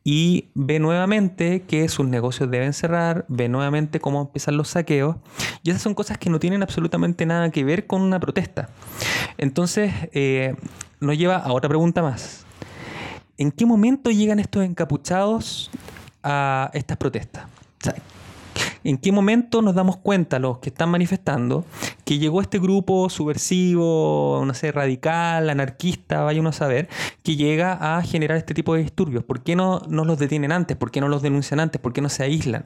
y 0.05 0.49
ve 0.55 0.79
nuevamente 0.79 1.62
que 1.62 1.88
sus 1.88 2.07
negocios 2.07 2.50
deben 2.50 2.73
cerrar, 2.73 3.26
ve 3.29 3.49
nuevamente 3.49 4.00
cómo 4.00 4.23
empiezan 4.23 4.57
los 4.57 4.69
saqueos 4.69 5.17
y 5.62 5.71
esas 5.71 5.83
son 5.83 5.95
cosas 5.95 6.19
que 6.19 6.31
no 6.31 6.38
tienen 6.38 6.62
absolutamente 6.62 7.26
nada 7.26 7.50
que 7.50 7.64
ver 7.64 7.87
con 7.87 8.00
una 8.00 8.19
protesta. 8.19 8.71
Entonces, 9.37 9.93
eh, 10.12 10.55
nos 11.00 11.16
lleva 11.16 11.37
a 11.37 11.52
otra 11.52 11.69
pregunta 11.69 12.02
más. 12.02 12.45
¿En 13.38 13.50
qué 13.50 13.64
momento 13.64 14.11
llegan 14.11 14.38
estos 14.38 14.64
encapuchados 14.64 15.71
a 16.23 16.71
estas 16.75 16.97
protestas? 16.99 17.45
¿En 18.82 18.96
qué 18.96 19.12
momento 19.12 19.60
nos 19.60 19.75
damos 19.75 19.96
cuenta, 19.96 20.38
los 20.38 20.58
que 20.58 20.70
están 20.70 20.90
manifestando, 20.90 21.64
que 22.04 22.18
llegó 22.18 22.40
este 22.40 22.58
grupo 22.58 23.10
subversivo, 23.10 24.42
no 24.46 24.54
sé, 24.54 24.72
radical, 24.72 25.50
anarquista, 25.50 26.22
vaya 26.22 26.40
uno 26.40 26.49
a 26.49 26.52
saber, 26.52 26.88
que 27.22 27.37
llega 27.37 27.96
a 27.96 28.02
generar 28.02 28.38
este 28.38 28.54
tipo 28.54 28.75
de 28.75 28.82
disturbios? 28.82 29.22
¿Por 29.25 29.42
qué 29.42 29.54
no, 29.54 29.82
no 29.88 30.04
los 30.04 30.18
detienen 30.18 30.50
antes? 30.50 30.76
¿Por 30.76 30.90
qué 30.90 31.00
no 31.00 31.08
los 31.08 31.20
denuncian 31.20 31.60
antes? 31.60 31.80
¿Por 31.80 31.92
qué 31.92 32.00
no 32.00 32.08
se 32.08 32.22
aíslan? 32.22 32.64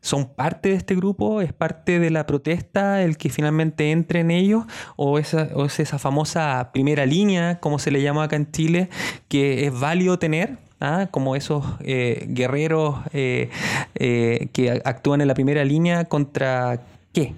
¿Son 0.00 0.26
parte 0.26 0.68
de 0.68 0.76
este 0.76 0.94
grupo? 0.94 1.40
¿Es 1.40 1.52
parte 1.52 1.98
de 1.98 2.10
la 2.10 2.24
protesta 2.26 3.02
el 3.02 3.16
que 3.16 3.28
finalmente 3.28 3.90
entre 3.90 4.20
en 4.20 4.30
ellos? 4.30 4.64
¿O, 4.96 5.18
esa, 5.18 5.48
o 5.54 5.64
es 5.64 5.80
esa 5.80 5.98
famosa 5.98 6.70
primera 6.72 7.04
línea, 7.04 7.58
como 7.58 7.78
se 7.78 7.90
le 7.90 8.00
llama 8.00 8.24
acá 8.24 8.36
en 8.36 8.50
Chile, 8.52 8.90
que 9.28 9.66
es 9.66 9.78
válido 9.78 10.18
tener? 10.18 10.67
¿Ah? 10.80 11.08
como 11.10 11.36
esos 11.36 11.64
eh, 11.80 12.26
guerreros 12.28 12.96
eh, 13.12 13.50
eh, 13.94 14.48
que 14.52 14.82
actúan 14.84 15.20
en 15.20 15.28
la 15.28 15.34
primera 15.34 15.64
línea 15.64 16.04
contra 16.04 16.82
qué. 17.12 17.34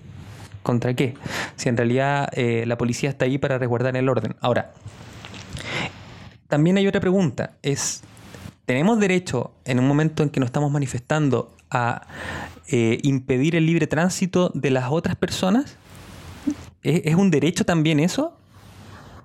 ¿Contra 0.62 0.94
qué? 0.94 1.14
Si 1.56 1.68
en 1.70 1.76
realidad 1.76 2.28
la 2.37 2.76
policía 2.76 3.09
está 3.09 3.25
ahí 3.25 3.38
para 3.38 3.56
resguardar 3.56 3.97
el 3.97 4.09
orden. 4.11 4.37
Ahora, 4.40 4.73
también 6.49 6.76
hay 6.76 6.87
otra 6.87 7.00
pregunta, 7.00 7.52
es, 7.62 8.02
¿tenemos 8.66 9.00
derecho 9.00 9.52
en 9.64 9.78
un 9.78 9.88
momento 9.88 10.23
en 10.23 10.28
que 10.28 10.38
nos 10.38 10.49
estamos 10.49 10.70
manifestando 10.70 11.50
a 11.70 12.02
impedir 12.70 13.56
el 13.56 13.64
libre 13.64 13.87
tránsito 13.87 14.50
de 14.54 14.70
las 14.70 14.90
otras 14.90 15.16
personas? 15.16 15.78
¿Es, 16.82 17.14
un 17.14 17.30
derecho 17.30 17.64
también 17.64 18.00
eso? 18.00 18.32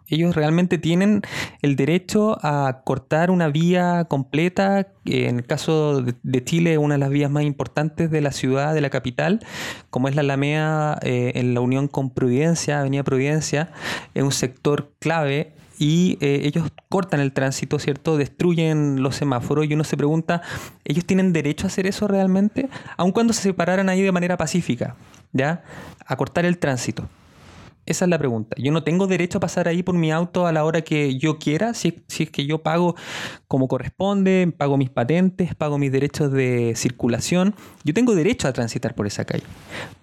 Ellos 0.07 0.35
realmente 0.35 0.77
tienen 0.77 1.21
el 1.61 1.75
derecho 1.75 2.37
a 2.41 2.81
cortar 2.83 3.31
una 3.31 3.47
vía 3.47 4.05
completa, 4.05 4.87
en 5.05 5.37
el 5.37 5.45
caso 5.45 6.01
de 6.01 6.43
Chile, 6.43 6.77
una 6.77 6.95
de 6.95 6.99
las 6.99 7.09
vías 7.09 7.31
más 7.31 7.43
importantes 7.43 8.11
de 8.11 8.21
la 8.21 8.31
ciudad, 8.31 8.73
de 8.73 8.81
la 8.81 8.89
capital, 8.89 9.39
como 9.89 10.07
es 10.07 10.15
la 10.15 10.21
Alameda 10.21 10.99
eh, 11.01 11.33
en 11.35 11.53
la 11.53 11.61
unión 11.61 11.87
con 11.87 12.09
Providencia, 12.11 12.79
Avenida 12.79 13.03
Providencia, 13.03 13.71
es 14.13 14.23
un 14.23 14.31
sector 14.31 14.91
clave 14.99 15.53
y 15.77 16.17
eh, 16.21 16.41
ellos 16.43 16.69
cortan 16.89 17.19
el 17.19 17.33
tránsito, 17.33 17.79
¿cierto? 17.79 18.17
Destruyen 18.17 19.01
los 19.01 19.15
semáforos 19.15 19.65
y 19.65 19.73
uno 19.73 19.83
se 19.83 19.97
pregunta, 19.97 20.41
¿ellos 20.85 21.05
tienen 21.05 21.33
derecho 21.33 21.65
a 21.65 21.67
hacer 21.67 21.87
eso 21.87 22.07
realmente? 22.07 22.69
Aun 22.97 23.11
cuando 23.11 23.33
se 23.33 23.41
separaran 23.41 23.89
ahí 23.89 24.01
de 24.01 24.11
manera 24.11 24.37
pacífica, 24.37 24.95
¿ya? 25.33 25.63
A 26.05 26.15
cortar 26.15 26.45
el 26.45 26.57
tránsito. 26.57 27.07
Esa 27.85 28.05
es 28.05 28.09
la 28.09 28.17
pregunta. 28.17 28.55
Yo 28.59 28.71
no 28.71 28.83
tengo 28.83 29.05
derecho 29.05 29.37
a 29.37 29.41
pasar 29.41 29.67
ahí 29.67 29.83
por 29.83 29.95
mi 29.95 30.11
auto 30.11 30.47
a 30.47 30.51
la 30.51 30.65
hora 30.65 30.81
que 30.81 31.17
yo 31.17 31.37
quiera, 31.37 31.73
si, 31.75 32.03
es 32.17 32.31
que 32.31 32.45
yo 32.45 32.63
pago 32.63 32.95
como 33.47 33.67
corresponde, 33.67 34.51
pago 34.57 34.75
mis 34.77 34.89
patentes, 34.89 35.53
pago 35.53 35.77
mis 35.77 35.91
derechos 35.91 36.31
de 36.31 36.73
circulación. 36.75 37.53
Yo 37.83 37.93
tengo 37.93 38.15
derecho 38.15 38.47
a 38.47 38.53
transitar 38.53 38.95
por 38.95 39.05
esa 39.05 39.25
calle. 39.25 39.43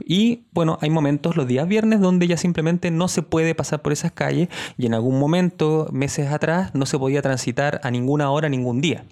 Y 0.05 0.47
bueno, 0.53 0.79
hay 0.81 0.91
momentos, 0.91 1.37
los 1.37 1.49
días 1.49 1.67
viernes, 1.67 2.01
donde 2.01 2.29
ya 2.29 2.37
simplemente 2.37 2.93
no 2.93 3.09
se 3.09 3.23
puede 3.23 3.55
pasar 3.55 3.83
por 3.83 3.93
esas 3.93 4.13
calles 4.13 4.49
y 4.79 4.87
en 4.87 4.95
algún 4.95 5.19
momento, 5.19 5.89
meses 5.93 6.31
atrás, 6.31 6.75
no 6.75 6.87
se 6.87 6.99
podía 6.99 7.21
transitar 7.21 7.81
a 7.83 7.91
ninguna 7.91 8.31
hora, 8.31 8.49
ningún 8.49 8.81
día. 8.81 9.05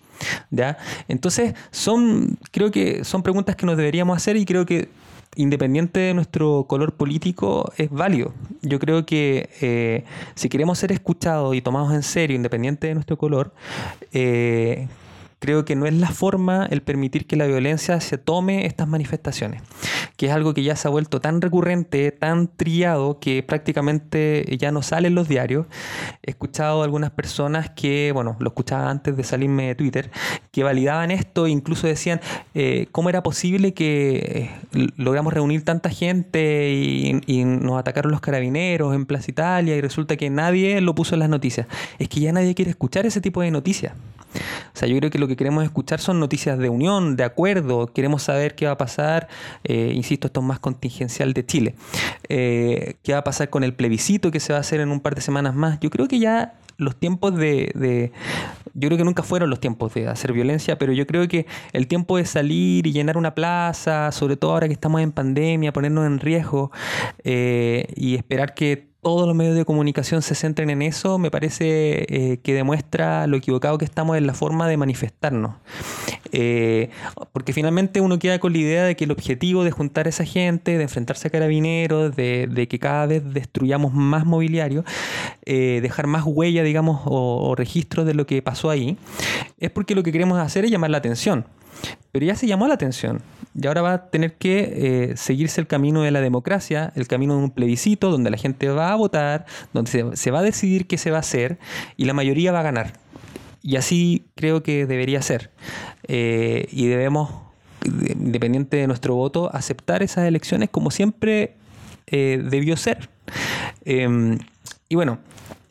¿Ya? 0.50 0.76
Entonces, 1.08 1.54
son, 1.72 2.38
creo 2.52 2.70
que 2.70 3.04
son 3.04 3.22
preguntas 3.22 3.56
que 3.56 3.66
nos 3.66 3.76
deberíamos 3.76 4.16
hacer 4.16 4.36
y 4.36 4.44
creo 4.44 4.66
que 4.66 4.90
independiente 5.36 6.00
de 6.00 6.14
nuestro 6.14 6.64
color 6.68 6.92
político, 6.92 7.72
es 7.76 7.90
válido. 7.90 8.34
Yo 8.62 8.78
creo 8.78 9.06
que 9.06 9.50
eh, 9.60 10.04
si 10.34 10.48
queremos 10.48 10.78
ser 10.78 10.92
escuchados 10.92 11.54
y 11.54 11.62
tomados 11.62 11.92
en 11.92 12.02
serio, 12.02 12.36
independiente 12.36 12.88
de 12.88 12.94
nuestro 12.94 13.16
color, 13.16 13.52
eh, 14.12 14.88
creo 15.40 15.64
que 15.64 15.74
no 15.74 15.86
es 15.86 15.94
la 15.94 16.10
forma 16.10 16.66
el 16.70 16.82
permitir 16.82 17.26
que 17.26 17.34
la 17.34 17.46
violencia 17.46 18.00
se 18.00 18.18
tome 18.18 18.66
estas 18.66 18.86
manifestaciones, 18.86 19.62
que 20.16 20.26
es 20.26 20.32
algo 20.32 20.54
que 20.54 20.62
ya 20.62 20.76
se 20.76 20.86
ha 20.86 20.90
vuelto 20.90 21.20
tan 21.20 21.40
recurrente, 21.40 22.12
tan 22.12 22.48
triado, 22.48 23.18
que 23.18 23.42
prácticamente 23.42 24.44
ya 24.58 24.70
no 24.70 24.82
sale 24.82 25.08
en 25.08 25.14
los 25.14 25.28
diarios. 25.28 25.66
He 26.22 26.30
escuchado 26.30 26.82
a 26.82 26.84
algunas 26.84 27.10
personas 27.10 27.70
que, 27.70 28.12
bueno, 28.12 28.36
lo 28.38 28.48
escuchaba 28.48 28.90
antes 28.90 29.16
de 29.16 29.24
salirme 29.24 29.68
de 29.68 29.74
Twitter, 29.74 30.10
que 30.52 30.62
validaban 30.62 31.10
esto 31.10 31.46
e 31.46 31.50
incluso 31.50 31.86
decían 31.86 32.20
eh, 32.54 32.86
cómo 32.92 33.08
era 33.08 33.22
posible 33.22 33.72
que 33.72 34.50
eh, 34.74 34.88
logramos 34.96 35.32
reunir 35.32 35.64
tanta 35.64 35.88
gente 35.88 36.70
y, 36.70 37.20
y 37.26 37.44
nos 37.44 37.78
atacaron 37.78 38.12
los 38.12 38.20
carabineros 38.20 38.94
en 38.94 39.06
Plaza 39.06 39.30
Italia 39.30 39.74
y 39.74 39.80
resulta 39.80 40.18
que 40.18 40.28
nadie 40.28 40.82
lo 40.82 40.94
puso 40.94 41.14
en 41.14 41.20
las 41.20 41.30
noticias. 41.30 41.66
Es 41.98 42.08
que 42.10 42.20
ya 42.20 42.30
nadie 42.32 42.54
quiere 42.54 42.70
escuchar 42.70 43.06
ese 43.06 43.22
tipo 43.22 43.40
de 43.40 43.50
noticias. 43.50 43.94
O 44.34 44.76
sea, 44.76 44.88
yo 44.88 44.96
creo 44.98 45.10
que 45.10 45.18
lo 45.18 45.28
que 45.28 45.36
queremos 45.36 45.64
escuchar 45.64 46.00
son 46.00 46.20
noticias 46.20 46.58
de 46.58 46.68
unión, 46.68 47.16
de 47.16 47.24
acuerdo, 47.24 47.92
queremos 47.92 48.22
saber 48.22 48.54
qué 48.54 48.66
va 48.66 48.72
a 48.72 48.78
pasar, 48.78 49.28
eh, 49.64 49.92
insisto, 49.94 50.26
esto 50.26 50.40
es 50.40 50.46
más 50.46 50.58
contingencial 50.58 51.32
de 51.32 51.44
Chile, 51.44 51.74
eh, 52.28 52.96
qué 53.02 53.12
va 53.12 53.18
a 53.18 53.24
pasar 53.24 53.50
con 53.50 53.64
el 53.64 53.74
plebiscito 53.74 54.30
que 54.30 54.40
se 54.40 54.52
va 54.52 54.58
a 54.58 54.60
hacer 54.60 54.80
en 54.80 54.90
un 54.90 55.00
par 55.00 55.14
de 55.14 55.20
semanas 55.20 55.54
más. 55.54 55.78
Yo 55.80 55.90
creo 55.90 56.08
que 56.08 56.18
ya 56.18 56.54
los 56.80 56.96
tiempos 56.96 57.36
de, 57.36 58.10
Yo 58.74 58.88
creo 58.88 58.96
que 58.96 59.04
nunca 59.04 59.22
fueron 59.22 59.50
los 59.50 59.60
tiempos 59.60 59.92
de 59.94 60.08
hacer 60.08 60.32
violencia, 60.32 60.78
pero 60.78 60.92
yo 60.92 61.06
creo 61.06 61.28
que 61.28 61.46
el 61.72 61.86
tiempo 61.86 62.16
de 62.16 62.24
salir 62.24 62.86
y 62.86 62.92
llenar 62.92 63.18
una 63.18 63.34
plaza, 63.34 64.10
sobre 64.12 64.36
todo 64.36 64.52
ahora 64.52 64.66
que 64.66 64.72
estamos 64.72 65.00
en 65.02 65.12
pandemia, 65.12 65.72
ponernos 65.72 66.06
en 66.06 66.18
riesgo 66.20 66.72
eh, 67.24 67.86
y 67.96 68.16
esperar 68.16 68.54
que 68.54 68.89
todos 69.02 69.26
los 69.26 69.34
medios 69.34 69.56
de 69.56 69.64
comunicación 69.64 70.20
se 70.20 70.34
centren 70.34 70.68
en 70.70 70.82
eso, 70.82 71.18
me 71.18 71.30
parece 71.30 72.06
eh, 72.08 72.38
que 72.42 72.52
demuestra 72.52 73.26
lo 73.26 73.36
equivocado 73.38 73.78
que 73.78 73.84
estamos 73.84 74.16
en 74.16 74.26
la 74.26 74.34
forma 74.34 74.68
de 74.68 74.76
manifestarnos. 74.76 75.54
Eh, 76.32 76.90
porque 77.32 77.52
finalmente 77.52 78.00
uno 78.00 78.18
queda 78.18 78.38
con 78.38 78.52
la 78.52 78.58
idea 78.58 78.84
de 78.84 78.96
que 78.96 79.04
el 79.04 79.10
objetivo 79.10 79.64
de 79.64 79.70
juntar 79.70 80.06
a 80.06 80.10
esa 80.10 80.24
gente, 80.24 80.76
de 80.76 80.82
enfrentarse 80.82 81.28
a 81.28 81.30
carabineros, 81.30 82.14
de, 82.14 82.66
que 82.68 82.78
cada 82.78 83.06
vez 83.06 83.22
destruyamos 83.32 83.94
más 83.94 84.26
mobiliario, 84.26 84.84
eh, 85.46 85.80
dejar 85.82 86.06
más 86.06 86.24
huella, 86.26 86.62
digamos, 86.62 87.00
o, 87.06 87.48
o 87.48 87.54
registros 87.54 88.06
de 88.06 88.14
lo 88.14 88.26
que 88.26 88.42
pasó 88.42 88.70
ahí, 88.70 88.98
es 89.58 89.70
porque 89.70 89.94
lo 89.94 90.02
que 90.02 90.12
queremos 90.12 90.38
hacer 90.38 90.66
es 90.66 90.70
llamar 90.70 90.90
la 90.90 90.98
atención. 90.98 91.46
Pero 92.12 92.26
ya 92.26 92.34
se 92.34 92.46
llamó 92.46 92.66
la 92.68 92.74
atención 92.74 93.22
y 93.54 93.66
ahora 93.66 93.82
va 93.82 93.92
a 93.94 94.10
tener 94.10 94.34
que 94.34 95.10
eh, 95.12 95.16
seguirse 95.16 95.60
el 95.60 95.66
camino 95.66 96.02
de 96.02 96.10
la 96.10 96.20
democracia, 96.20 96.92
el 96.94 97.06
camino 97.06 97.36
de 97.36 97.42
un 97.42 97.50
plebiscito 97.50 98.10
donde 98.10 98.30
la 98.30 98.36
gente 98.36 98.68
va 98.68 98.92
a 98.92 98.96
votar, 98.96 99.46
donde 99.72 100.16
se, 100.16 100.30
va 100.30 100.38
a 100.38 100.42
decidir 100.42 100.86
qué 100.86 100.98
se 100.98 101.10
va 101.10 101.18
a 101.18 101.20
hacer 101.20 101.58
y 101.96 102.04
la 102.04 102.12
mayoría 102.12 102.52
va 102.52 102.60
a 102.60 102.62
ganar. 102.64 102.92
Y 103.62 103.76
así 103.76 104.26
creo 104.36 104.62
que 104.62 104.86
debería 104.86 105.20
ser. 105.20 105.50
Eh, 106.08 106.66
y 106.70 106.86
debemos, 106.86 107.30
independiente 107.84 108.76
de 108.76 108.86
nuestro 108.86 109.14
voto, 109.14 109.54
aceptar 109.54 110.02
esas 110.02 110.26
elecciones 110.26 110.70
como 110.70 110.90
siempre 110.90 111.56
eh, 112.06 112.42
debió 112.50 112.76
ser. 112.76 113.10
Em, 113.84 114.38
y 114.88 114.94
bueno, 114.94 115.18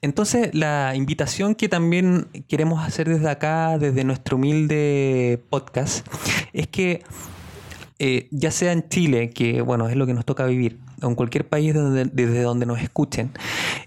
entonces, 0.01 0.53
la 0.53 0.95
invitación 0.95 1.55
que 1.55 1.67
también 1.67 2.27
queremos 2.47 2.85
hacer 2.85 3.09
desde 3.09 3.29
acá, 3.29 3.77
desde 3.77 4.03
nuestro 4.03 4.37
humilde 4.37 5.43
podcast, 5.49 6.07
es 6.53 6.67
que 6.67 7.03
eh, 7.99 8.27
ya 8.31 8.51
sea 8.51 8.71
en 8.71 8.87
Chile, 8.87 9.29
que 9.29 9.61
bueno, 9.61 9.89
es 9.89 9.95
lo 9.97 10.05
que 10.05 10.13
nos 10.13 10.25
toca 10.25 10.45
vivir, 10.45 10.79
o 11.01 11.07
en 11.07 11.15
cualquier 11.15 11.47
país 11.47 11.73
desde 11.73 12.41
donde 12.41 12.65
nos 12.65 12.81
escuchen, 12.81 13.31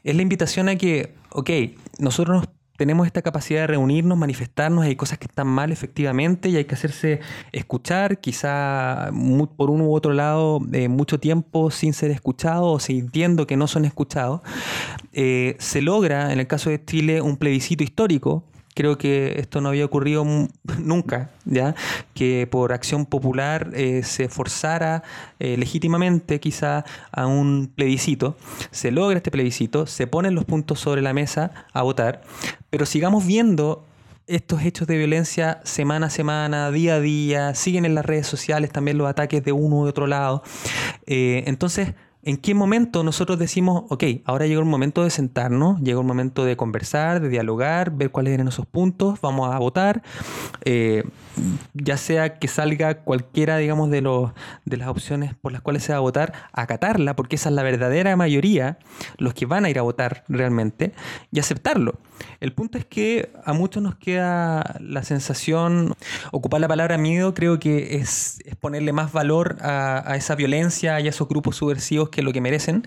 es 0.04 0.14
la 0.14 0.22
invitación 0.22 0.68
a 0.68 0.76
que, 0.76 1.14
ok, 1.30 1.50
nosotros 1.98 2.44
tenemos 2.82 3.06
esta 3.06 3.22
capacidad 3.22 3.60
de 3.60 3.68
reunirnos, 3.68 4.18
manifestarnos, 4.18 4.84
hay 4.84 4.96
cosas 4.96 5.16
que 5.16 5.26
están 5.26 5.46
mal 5.46 5.70
efectivamente 5.70 6.48
y 6.48 6.56
hay 6.56 6.64
que 6.64 6.74
hacerse 6.74 7.20
escuchar, 7.52 8.18
quizá 8.18 9.12
por 9.56 9.70
uno 9.70 9.84
u 9.84 9.94
otro 9.94 10.12
lado 10.12 10.58
eh, 10.72 10.88
mucho 10.88 11.20
tiempo 11.20 11.70
sin 11.70 11.92
ser 11.92 12.10
escuchado 12.10 12.64
o 12.72 12.80
sintiendo 12.80 13.46
que 13.46 13.56
no 13.56 13.68
son 13.68 13.84
escuchados. 13.84 14.40
Eh, 15.12 15.54
se 15.60 15.80
logra, 15.80 16.32
en 16.32 16.40
el 16.40 16.48
caso 16.48 16.70
de 16.70 16.84
Chile, 16.84 17.20
un 17.20 17.36
plebiscito 17.36 17.84
histórico 17.84 18.42
Creo 18.74 18.96
que 18.96 19.38
esto 19.38 19.60
no 19.60 19.68
había 19.68 19.84
ocurrido 19.84 20.24
nunca, 20.78 21.30
¿ya? 21.44 21.74
Que 22.14 22.46
por 22.50 22.72
acción 22.72 23.06
popular 23.06 23.70
eh, 23.74 24.02
se 24.02 24.28
forzara 24.28 25.02
eh, 25.38 25.56
legítimamente 25.56 26.40
quizá 26.40 26.84
a 27.10 27.26
un 27.26 27.70
plebiscito. 27.74 28.36
Se 28.70 28.90
logra 28.90 29.16
este 29.16 29.30
plebiscito, 29.30 29.86
se 29.86 30.06
ponen 30.06 30.34
los 30.34 30.44
puntos 30.44 30.80
sobre 30.80 31.02
la 31.02 31.12
mesa 31.12 31.66
a 31.72 31.82
votar, 31.82 32.22
pero 32.70 32.86
sigamos 32.86 33.26
viendo 33.26 33.84
estos 34.26 34.62
hechos 34.62 34.86
de 34.86 34.96
violencia 34.96 35.60
semana 35.64 36.06
a 36.06 36.10
semana, 36.10 36.70
día 36.70 36.94
a 36.94 37.00
día, 37.00 37.54
siguen 37.54 37.84
en 37.84 37.94
las 37.94 38.06
redes 38.06 38.26
sociales 38.26 38.70
también 38.70 38.96
los 38.98 39.08
ataques 39.08 39.44
de 39.44 39.52
uno 39.52 39.76
u 39.76 39.86
otro 39.86 40.06
lado. 40.06 40.42
Eh, 41.06 41.44
entonces, 41.46 41.94
¿En 42.24 42.36
qué 42.36 42.54
momento 42.54 43.02
nosotros 43.02 43.36
decimos, 43.36 43.82
ok, 43.88 44.04
ahora 44.26 44.46
llegó 44.46 44.60
el 44.60 44.68
momento 44.68 45.02
de 45.02 45.10
sentarnos, 45.10 45.80
llegó 45.80 46.02
el 46.02 46.06
momento 46.06 46.44
de 46.44 46.56
conversar, 46.56 47.20
de 47.20 47.28
dialogar, 47.28 47.90
ver 47.90 48.12
cuáles 48.12 48.32
eran 48.34 48.46
esos 48.46 48.64
puntos, 48.64 49.20
vamos 49.20 49.52
a 49.52 49.58
votar? 49.58 50.02
Eh, 50.64 51.02
ya 51.74 51.96
sea 51.96 52.38
que 52.38 52.46
salga 52.46 52.98
cualquiera, 52.98 53.56
digamos, 53.56 53.90
de, 53.90 54.02
los, 54.02 54.30
de 54.64 54.76
las 54.76 54.88
opciones 54.88 55.34
por 55.34 55.50
las 55.50 55.62
cuales 55.62 55.82
se 55.82 55.92
va 55.92 55.98
a 55.98 56.00
votar, 56.00 56.32
acatarla, 56.52 57.16
porque 57.16 57.36
esa 57.36 57.48
es 57.48 57.54
la 57.54 57.62
verdadera 57.62 58.14
mayoría, 58.16 58.78
los 59.18 59.34
que 59.34 59.46
van 59.46 59.64
a 59.64 59.70
ir 59.70 59.78
a 59.78 59.82
votar 59.82 60.24
realmente, 60.28 60.92
y 61.32 61.40
aceptarlo. 61.40 61.98
El 62.40 62.52
punto 62.52 62.78
es 62.78 62.84
que 62.84 63.32
a 63.44 63.52
muchos 63.52 63.82
nos 63.82 63.96
queda 63.96 64.76
la 64.80 65.02
sensación, 65.02 65.94
ocupar 66.30 66.60
la 66.60 66.68
palabra 66.68 66.98
miedo 66.98 67.34
creo 67.34 67.58
que 67.58 67.96
es, 67.96 68.42
ponerle 68.60 68.92
más 68.92 69.12
valor 69.12 69.56
a, 69.60 70.14
esa 70.16 70.34
violencia 70.34 71.00
y 71.00 71.06
a 71.06 71.10
esos 71.10 71.28
grupos 71.28 71.56
subversivos 71.56 72.10
que 72.12 72.22
lo 72.22 72.32
que 72.32 72.40
merecen, 72.40 72.86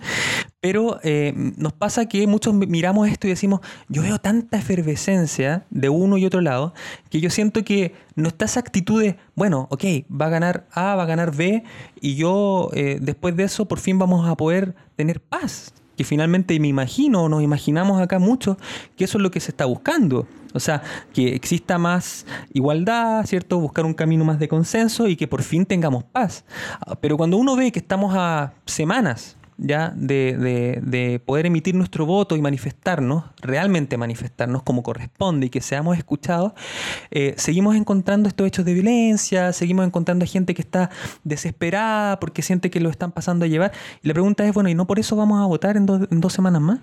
pero 0.61 0.99
eh, 1.03 1.33
nos 1.35 1.73
pasa 1.73 2.07
que 2.07 2.25
muchos 2.27 2.53
miramos 2.53 3.09
esto 3.09 3.27
y 3.27 3.31
decimos, 3.31 3.59
yo 3.89 4.01
veo 4.01 4.19
tanta 4.19 4.57
efervescencia 4.57 5.65
de 5.69 5.89
uno 5.89 6.17
y 6.17 6.25
otro 6.25 6.39
lado, 6.39 6.73
que 7.09 7.19
yo 7.19 7.29
siento 7.29 7.65
que 7.65 7.93
no 8.15 8.29
está 8.29 8.45
esa 8.45 8.61
actitud 8.61 9.01
de, 9.01 9.17
bueno, 9.35 9.67
ok, 9.69 9.83
va 10.09 10.27
a 10.27 10.29
ganar 10.29 10.67
A, 10.71 10.95
va 10.95 11.03
a 11.03 11.05
ganar 11.05 11.35
B, 11.35 11.63
y 11.99 12.15
yo 12.15 12.69
eh, 12.73 12.99
después 13.01 13.35
de 13.35 13.43
eso 13.43 13.67
por 13.67 13.79
fin 13.79 13.99
vamos 13.99 14.29
a 14.29 14.35
poder 14.35 14.75
tener 14.95 15.19
paz 15.19 15.73
que 15.97 16.03
finalmente 16.03 16.59
me 16.59 16.67
imagino, 16.67 17.29
nos 17.29 17.41
imaginamos 17.41 18.01
acá 18.01 18.19
mucho, 18.19 18.57
que 18.95 19.05
eso 19.05 19.17
es 19.17 19.21
lo 19.21 19.31
que 19.31 19.39
se 19.39 19.51
está 19.51 19.65
buscando. 19.65 20.27
O 20.55 20.59
sea, 20.59 20.81
que 21.13 21.35
exista 21.35 21.77
más 21.77 22.25
igualdad, 22.53 23.25
¿cierto? 23.25 23.59
Buscar 23.59 23.85
un 23.85 23.93
camino 23.93 24.23
más 24.23 24.39
de 24.39 24.47
consenso 24.47 25.07
y 25.07 25.15
que 25.15 25.27
por 25.27 25.43
fin 25.43 25.65
tengamos 25.65 26.03
paz. 26.05 26.45
Ah, 26.79 26.95
pero 26.95 27.17
cuando 27.17 27.37
uno 27.37 27.55
ve 27.55 27.71
que 27.71 27.79
estamos 27.79 28.15
a 28.15 28.53
semanas 28.65 29.37
ya 29.57 29.93
de, 29.95 30.81
de, 30.81 31.19
poder 31.19 31.45
emitir 31.45 31.75
nuestro 31.75 32.05
voto 32.05 32.35
y 32.35 32.41
manifestarnos, 32.41 33.23
realmente 33.41 33.97
manifestarnos 33.97 34.63
como 34.63 34.83
corresponde 34.83 35.47
y 35.47 35.49
que 35.49 35.61
seamos 35.61 35.97
escuchados, 35.97 36.53
eh, 37.11 37.33
seguimos 37.37 37.75
encontrando 37.75 38.27
estos 38.27 38.47
hechos 38.47 38.65
de 38.65 38.73
violencia, 38.73 39.53
seguimos 39.53 39.85
encontrando 39.85 40.25
gente 40.25 40.53
que 40.53 40.61
está 40.61 40.89
desesperada 41.23 42.19
porque 42.19 42.41
siente 42.41 42.69
que 42.69 42.79
lo 42.79 42.89
están 42.89 43.11
pasando 43.11 43.45
a 43.45 43.47
llevar. 43.47 43.71
Y 44.03 44.07
la 44.07 44.13
pregunta 44.13 44.45
es, 44.45 44.53
bueno, 44.53 44.69
¿y 44.69 44.75
no 44.75 44.87
por 44.87 44.99
eso 44.99 45.15
vamos 45.15 45.41
a 45.41 45.45
votar 45.45 45.77
en 45.77 45.85
dos 45.85 46.33
semanas 46.33 46.61
más? 46.61 46.79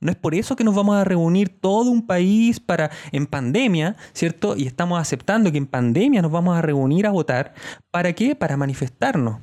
No 0.00 0.12
es 0.12 0.16
por 0.16 0.34
eso 0.34 0.54
que 0.54 0.62
nos 0.62 0.76
vamos 0.76 0.96
a 0.96 1.04
reunir 1.04 1.48
todo 1.48 1.90
un 1.90 2.06
país 2.06 2.60
para 2.60 2.90
en 3.10 3.26
pandemia, 3.26 3.96
¿cierto? 4.12 4.56
Y 4.56 4.66
estamos 4.66 5.00
aceptando 5.00 5.50
que 5.50 5.58
en 5.58 5.66
pandemia 5.66 6.22
nos 6.22 6.30
vamos 6.30 6.56
a 6.56 6.62
reunir 6.62 7.06
a 7.06 7.10
votar. 7.10 7.54
¿Para 7.90 8.12
qué? 8.12 8.36
Para 8.36 8.56
manifestarnos. 8.56 9.38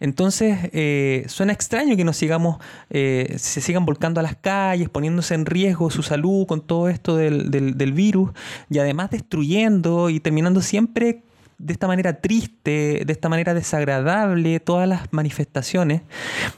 Entonces, 0.00 0.58
eh, 0.72 1.24
suena 1.28 1.52
extraño 1.52 1.96
que 1.96 2.04
nos 2.04 2.16
sigamos, 2.16 2.58
eh, 2.90 3.36
se 3.38 3.60
sigan 3.60 3.86
volcando 3.86 4.18
a 4.18 4.22
las 4.24 4.34
calles, 4.34 4.88
poniéndose 4.88 5.34
en 5.34 5.46
riesgo 5.46 5.90
su 5.90 6.02
salud 6.02 6.46
con 6.46 6.66
todo 6.66 6.88
esto 6.88 7.16
del, 7.16 7.50
del 7.50 7.92
virus 7.92 8.30
y 8.68 8.78
además 8.78 9.10
destruyendo 9.10 10.10
y 10.10 10.18
terminando 10.18 10.60
siempre 10.60 11.22
de 11.60 11.72
esta 11.74 11.86
manera 11.86 12.20
triste, 12.20 13.02
de 13.04 13.12
esta 13.12 13.28
manera 13.28 13.52
desagradable, 13.52 14.60
todas 14.60 14.88
las 14.88 15.12
manifestaciones. 15.12 16.02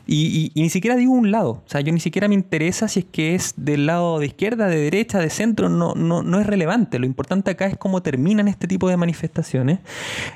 Y, 0.06 0.52
ni 0.54 0.70
siquiera 0.70 0.96
digo 0.96 1.12
un 1.12 1.30
lado, 1.30 1.50
o 1.50 1.62
sea, 1.66 1.80
yo 1.80 1.92
ni 1.92 2.00
siquiera 2.00 2.28
me 2.28 2.34
interesa 2.34 2.86
si 2.86 3.00
es 3.00 3.06
que 3.06 3.34
es 3.34 3.54
del 3.56 3.86
lado 3.86 4.20
de 4.20 4.26
izquierda, 4.26 4.68
de 4.68 4.76
derecha, 4.76 5.18
de 5.18 5.28
centro, 5.28 5.68
no, 5.68 5.94
no, 5.94 6.22
no 6.22 6.40
es 6.40 6.46
relevante. 6.46 6.98
Lo 6.98 7.06
importante 7.06 7.50
acá 7.50 7.66
es 7.66 7.76
cómo 7.76 8.02
terminan 8.02 8.46
este 8.46 8.68
tipo 8.68 8.88
de 8.88 8.96
manifestaciones 8.96 9.80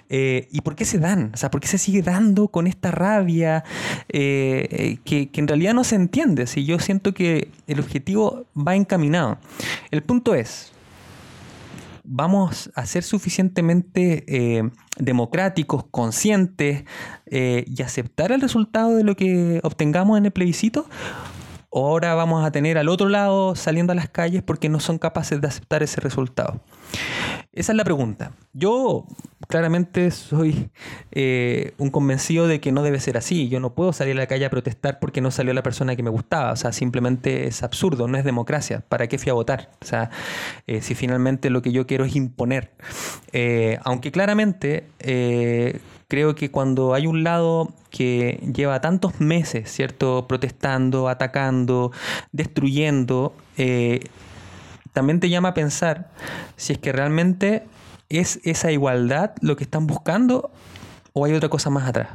eh, 0.08 0.48
y 0.50 0.60
por 0.62 0.74
qué 0.74 0.84
se 0.84 0.98
dan, 0.98 1.30
o 1.32 1.36
sea, 1.36 1.50
por 1.50 1.60
qué 1.60 1.68
se 1.68 1.78
sigue 1.78 2.02
dando 2.02 2.48
con 2.48 2.66
esta 2.66 2.90
rabia 2.90 3.62
eh, 4.08 4.98
que, 5.04 5.28
que 5.28 5.40
en 5.40 5.48
realidad 5.48 5.74
no 5.74 5.84
se 5.84 5.94
entiende. 5.94 6.46
Si 6.46 6.64
yo 6.64 6.78
siento 6.80 7.14
que 7.14 7.50
el 7.66 7.78
objetivo 7.78 8.44
va 8.56 8.74
encaminado. 8.74 9.38
El 9.90 10.02
punto 10.02 10.34
es, 10.34 10.72
vamos 12.06 12.70
a 12.74 12.86
ser 12.86 13.02
suficientemente 13.02 14.24
eh, 14.28 14.70
democráticos, 14.98 15.84
conscientes 15.90 16.84
eh, 17.26 17.64
y 17.66 17.82
aceptar 17.82 18.32
el 18.32 18.40
resultado 18.40 18.96
de 18.96 19.04
lo 19.04 19.16
que 19.16 19.60
obtengamos 19.62 20.18
en 20.18 20.26
el 20.26 20.32
plebiscito? 20.32 20.88
¿O 21.68 21.88
ahora 21.88 22.14
vamos 22.14 22.44
a 22.44 22.50
tener 22.52 22.78
al 22.78 22.88
otro 22.88 23.08
lado 23.08 23.54
saliendo 23.54 23.92
a 23.92 23.96
las 23.96 24.08
calles 24.08 24.42
porque 24.42 24.68
no 24.68 24.80
son 24.80 24.98
capaces 24.98 25.40
de 25.40 25.48
aceptar 25.48 25.82
ese 25.82 26.00
resultado? 26.00 26.62
Esa 27.56 27.72
es 27.72 27.76
la 27.78 27.84
pregunta. 27.84 28.32
Yo 28.52 29.06
claramente 29.48 30.10
soy 30.10 30.68
eh, 31.10 31.72
un 31.78 31.88
convencido 31.88 32.46
de 32.48 32.60
que 32.60 32.70
no 32.70 32.82
debe 32.82 33.00
ser 33.00 33.16
así. 33.16 33.48
Yo 33.48 33.60
no 33.60 33.74
puedo 33.74 33.94
salir 33.94 34.14
a 34.14 34.20
la 34.20 34.26
calle 34.26 34.44
a 34.44 34.50
protestar 34.50 34.98
porque 34.98 35.22
no 35.22 35.30
salió 35.30 35.54
la 35.54 35.62
persona 35.62 35.96
que 35.96 36.02
me 36.02 36.10
gustaba. 36.10 36.52
O 36.52 36.56
sea, 36.56 36.72
simplemente 36.72 37.46
es 37.46 37.62
absurdo, 37.62 38.08
no 38.08 38.18
es 38.18 38.24
democracia. 38.24 38.84
¿Para 38.86 39.06
qué 39.06 39.16
fui 39.16 39.30
a 39.30 39.32
votar? 39.32 39.70
O 39.80 39.86
sea, 39.86 40.10
eh, 40.66 40.82
si 40.82 40.94
finalmente 40.94 41.48
lo 41.48 41.62
que 41.62 41.72
yo 41.72 41.86
quiero 41.86 42.04
es 42.04 42.14
imponer. 42.14 42.72
Eh, 43.32 43.78
aunque 43.84 44.12
claramente 44.12 44.84
creo 46.08 46.34
que 46.34 46.50
cuando 46.50 46.92
hay 46.92 47.06
un 47.06 47.24
lado 47.24 47.72
que 47.88 48.38
lleva 48.54 48.82
tantos 48.82 49.18
meses, 49.18 49.72
¿cierto? 49.72 50.26
Protestando, 50.28 51.08
atacando, 51.08 51.90
destruyendo, 52.32 53.32
también 54.96 55.20
te 55.20 55.28
llama 55.28 55.48
a 55.48 55.52
pensar 55.52 56.08
si 56.56 56.72
es 56.72 56.78
que 56.78 56.90
realmente 56.90 57.66
es 58.08 58.40
esa 58.44 58.72
igualdad 58.72 59.32
lo 59.42 59.54
que 59.54 59.64
están 59.64 59.86
buscando 59.86 60.50
o 61.12 61.26
hay 61.26 61.34
otra 61.34 61.50
cosa 61.50 61.68
más 61.68 61.86
atrás. 61.86 62.08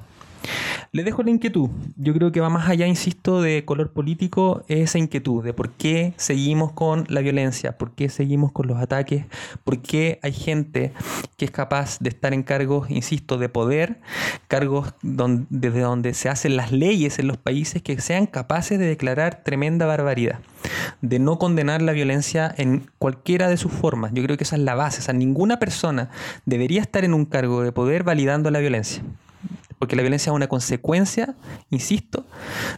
Le 0.93 1.06
dejo 1.06 1.23
la 1.23 1.30
inquietud. 1.30 1.69
Yo 1.95 2.13
creo 2.13 2.34
que 2.34 2.41
va 2.41 2.49
más 2.49 2.67
allá, 2.67 2.86
insisto, 2.86 3.41
de 3.41 3.63
color 3.63 3.93
político, 3.93 4.65
esa 4.67 4.97
inquietud 4.97 5.41
de 5.41 5.54
por 5.54 5.69
qué 5.71 6.13
seguimos 6.17 6.73
con 6.73 7.06
la 7.08 7.21
violencia, 7.21 7.77
por 7.77 7.91
qué 7.95 8.10
seguimos 8.10 8.51
con 8.51 8.67
los 8.67 8.77
ataques, 8.77 9.23
por 9.63 9.82
qué 9.82 10.19
hay 10.21 10.34
gente 10.34 10.91
que 11.38 11.45
es 11.45 11.51
capaz 11.51 11.99
de 12.01 12.10
estar 12.10 12.34
en 12.34 12.43
cargos, 12.43 12.91
insisto, 12.91 13.38
de 13.38 13.47
poder, 13.47 14.01
cargos 14.49 14.93
desde 15.01 15.80
donde 15.80 16.13
se 16.13 16.27
hacen 16.27 16.58
las 16.58 16.73
leyes 16.73 17.19
en 17.19 17.27
los 17.27 17.38
países 17.38 17.82
que 17.82 17.97
sean 18.01 18.25
capaces 18.25 18.77
de 18.77 18.88
declarar 18.88 19.45
tremenda 19.45 19.86
barbaridad, 19.86 20.41
de 21.01 21.19
no 21.19 21.39
condenar 21.39 21.82
la 21.82 21.93
violencia 21.93 22.54
en 22.58 22.86
cualquiera 22.97 23.47
de 23.47 23.56
sus 23.56 23.71
formas. 23.71 24.12
Yo 24.13 24.21
creo 24.23 24.36
que 24.36 24.43
esa 24.43 24.58
es 24.58 24.62
la 24.62 24.75
base. 24.75 24.99
O 24.99 25.04
sea, 25.04 25.13
ninguna 25.13 25.58
persona 25.58 26.10
debería 26.45 26.82
estar 26.82 27.06
en 27.06 27.13
un 27.13 27.23
cargo 27.23 27.63
de 27.63 27.71
poder 27.71 28.04
validando 28.04 28.51
la 28.51 28.60
violencia 28.60 29.01
porque 29.82 29.96
la 29.96 30.04
violencia 30.04 30.30
es 30.30 30.36
una 30.36 30.48
consecuencia, 30.48 31.34
insisto, 31.72 32.24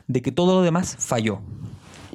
de 0.07 0.21
que 0.21 0.31
todo 0.31 0.55
lo 0.55 0.61
demás 0.61 0.95
falló. 0.97 1.41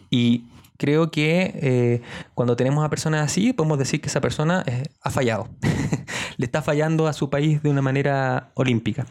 Y 0.09 0.45
creo 0.79 1.11
que 1.11 1.53
eh, 1.55 2.03
cuando 2.35 2.57
tenemos 2.57 2.85
a 2.85 2.89
personas 2.89 3.27
así, 3.27 3.53
podemos 3.53 3.79
decir 3.79 4.01
que 4.01 4.09
esa 4.09 4.23
persona 4.23 4.63
eh, 4.67 4.85
ha 5.03 5.11
fallado. 5.11 5.49
Le 6.39 6.47
está 6.47 6.63
fallando 6.63 7.07
a 7.07 7.13
su 7.13 7.29
país 7.29 7.63
de 7.63 7.69
una 7.69 7.83
manera 7.83 8.51
olímpica. 8.55 9.07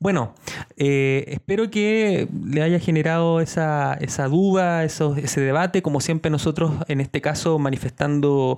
Bueno, 0.00 0.34
eh, 0.76 1.24
espero 1.28 1.70
que 1.70 2.28
le 2.44 2.62
haya 2.62 2.78
generado 2.78 3.40
esa, 3.40 3.94
esa 3.94 4.28
duda, 4.28 4.82
ese 4.84 5.40
debate, 5.40 5.82
como 5.82 6.00
siempre 6.00 6.30
nosotros 6.30 6.72
en 6.88 7.00
este 7.00 7.20
caso 7.20 7.58
manifestando 7.58 8.56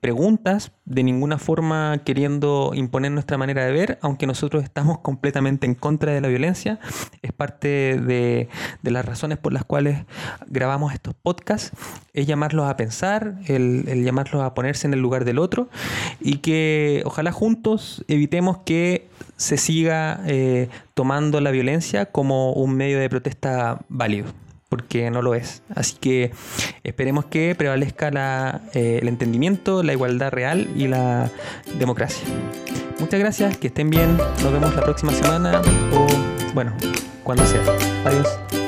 preguntas, 0.00 0.72
de 0.86 1.02
ninguna 1.02 1.38
forma 1.38 1.98
queriendo 2.04 2.70
imponer 2.74 3.10
nuestra 3.10 3.36
manera 3.36 3.64
de 3.64 3.72
ver, 3.72 3.98
aunque 4.02 4.26
nosotros 4.26 4.62
estamos 4.62 5.00
completamente 5.00 5.66
en 5.66 5.74
contra 5.74 6.12
de 6.12 6.20
la 6.20 6.28
violencia, 6.28 6.78
es 7.22 7.32
parte 7.32 8.00
de, 8.00 8.48
las 8.82 9.04
razones 9.04 9.38
por 9.38 9.52
las 9.52 9.64
cuales 9.64 10.04
grabamos 10.46 10.94
estos 10.94 11.14
podcasts, 11.14 11.55
es 12.14 12.26
llamarlos 12.26 12.68
a 12.68 12.76
pensar, 12.76 13.34
el, 13.46 13.84
llamarlos 14.04 14.42
a 14.42 14.54
ponerse 14.54 14.86
en 14.86 14.94
el 14.94 15.00
lugar 15.00 15.24
del 15.24 15.38
otro 15.38 15.68
y 16.20 16.38
que 16.38 17.02
ojalá 17.04 17.32
juntos 17.32 18.04
evitemos 18.08 18.58
que 18.58 19.08
se 19.36 19.56
siga 19.56 20.20
eh, 20.26 20.68
tomando 20.94 21.40
la 21.40 21.50
violencia 21.50 22.06
como 22.06 22.52
un 22.52 22.74
medio 22.74 22.98
de 22.98 23.08
protesta 23.08 23.80
válido, 23.88 24.26
porque 24.68 25.10
no 25.10 25.22
lo 25.22 25.34
es. 25.34 25.62
Así 25.74 25.96
que 26.00 26.32
esperemos 26.84 27.26
que 27.26 27.54
prevalezca 27.54 28.62
eh, 28.72 28.98
el 29.02 29.08
entendimiento, 29.08 29.82
la 29.82 29.92
igualdad 29.92 30.30
real 30.30 30.68
y 30.76 30.88
la 30.88 31.30
democracia. 31.78 32.26
Muchas 32.98 33.20
gracias, 33.20 33.58
que 33.58 33.66
estén 33.66 33.90
bien, 33.90 34.16
nos 34.16 34.52
vemos 34.52 34.74
la 34.74 34.82
próxima 34.82 35.12
semana 35.12 35.60
o 35.92 36.06
bueno, 36.54 36.72
cuando 37.22 37.44
sea. 37.46 37.62
Adiós. 38.04 38.65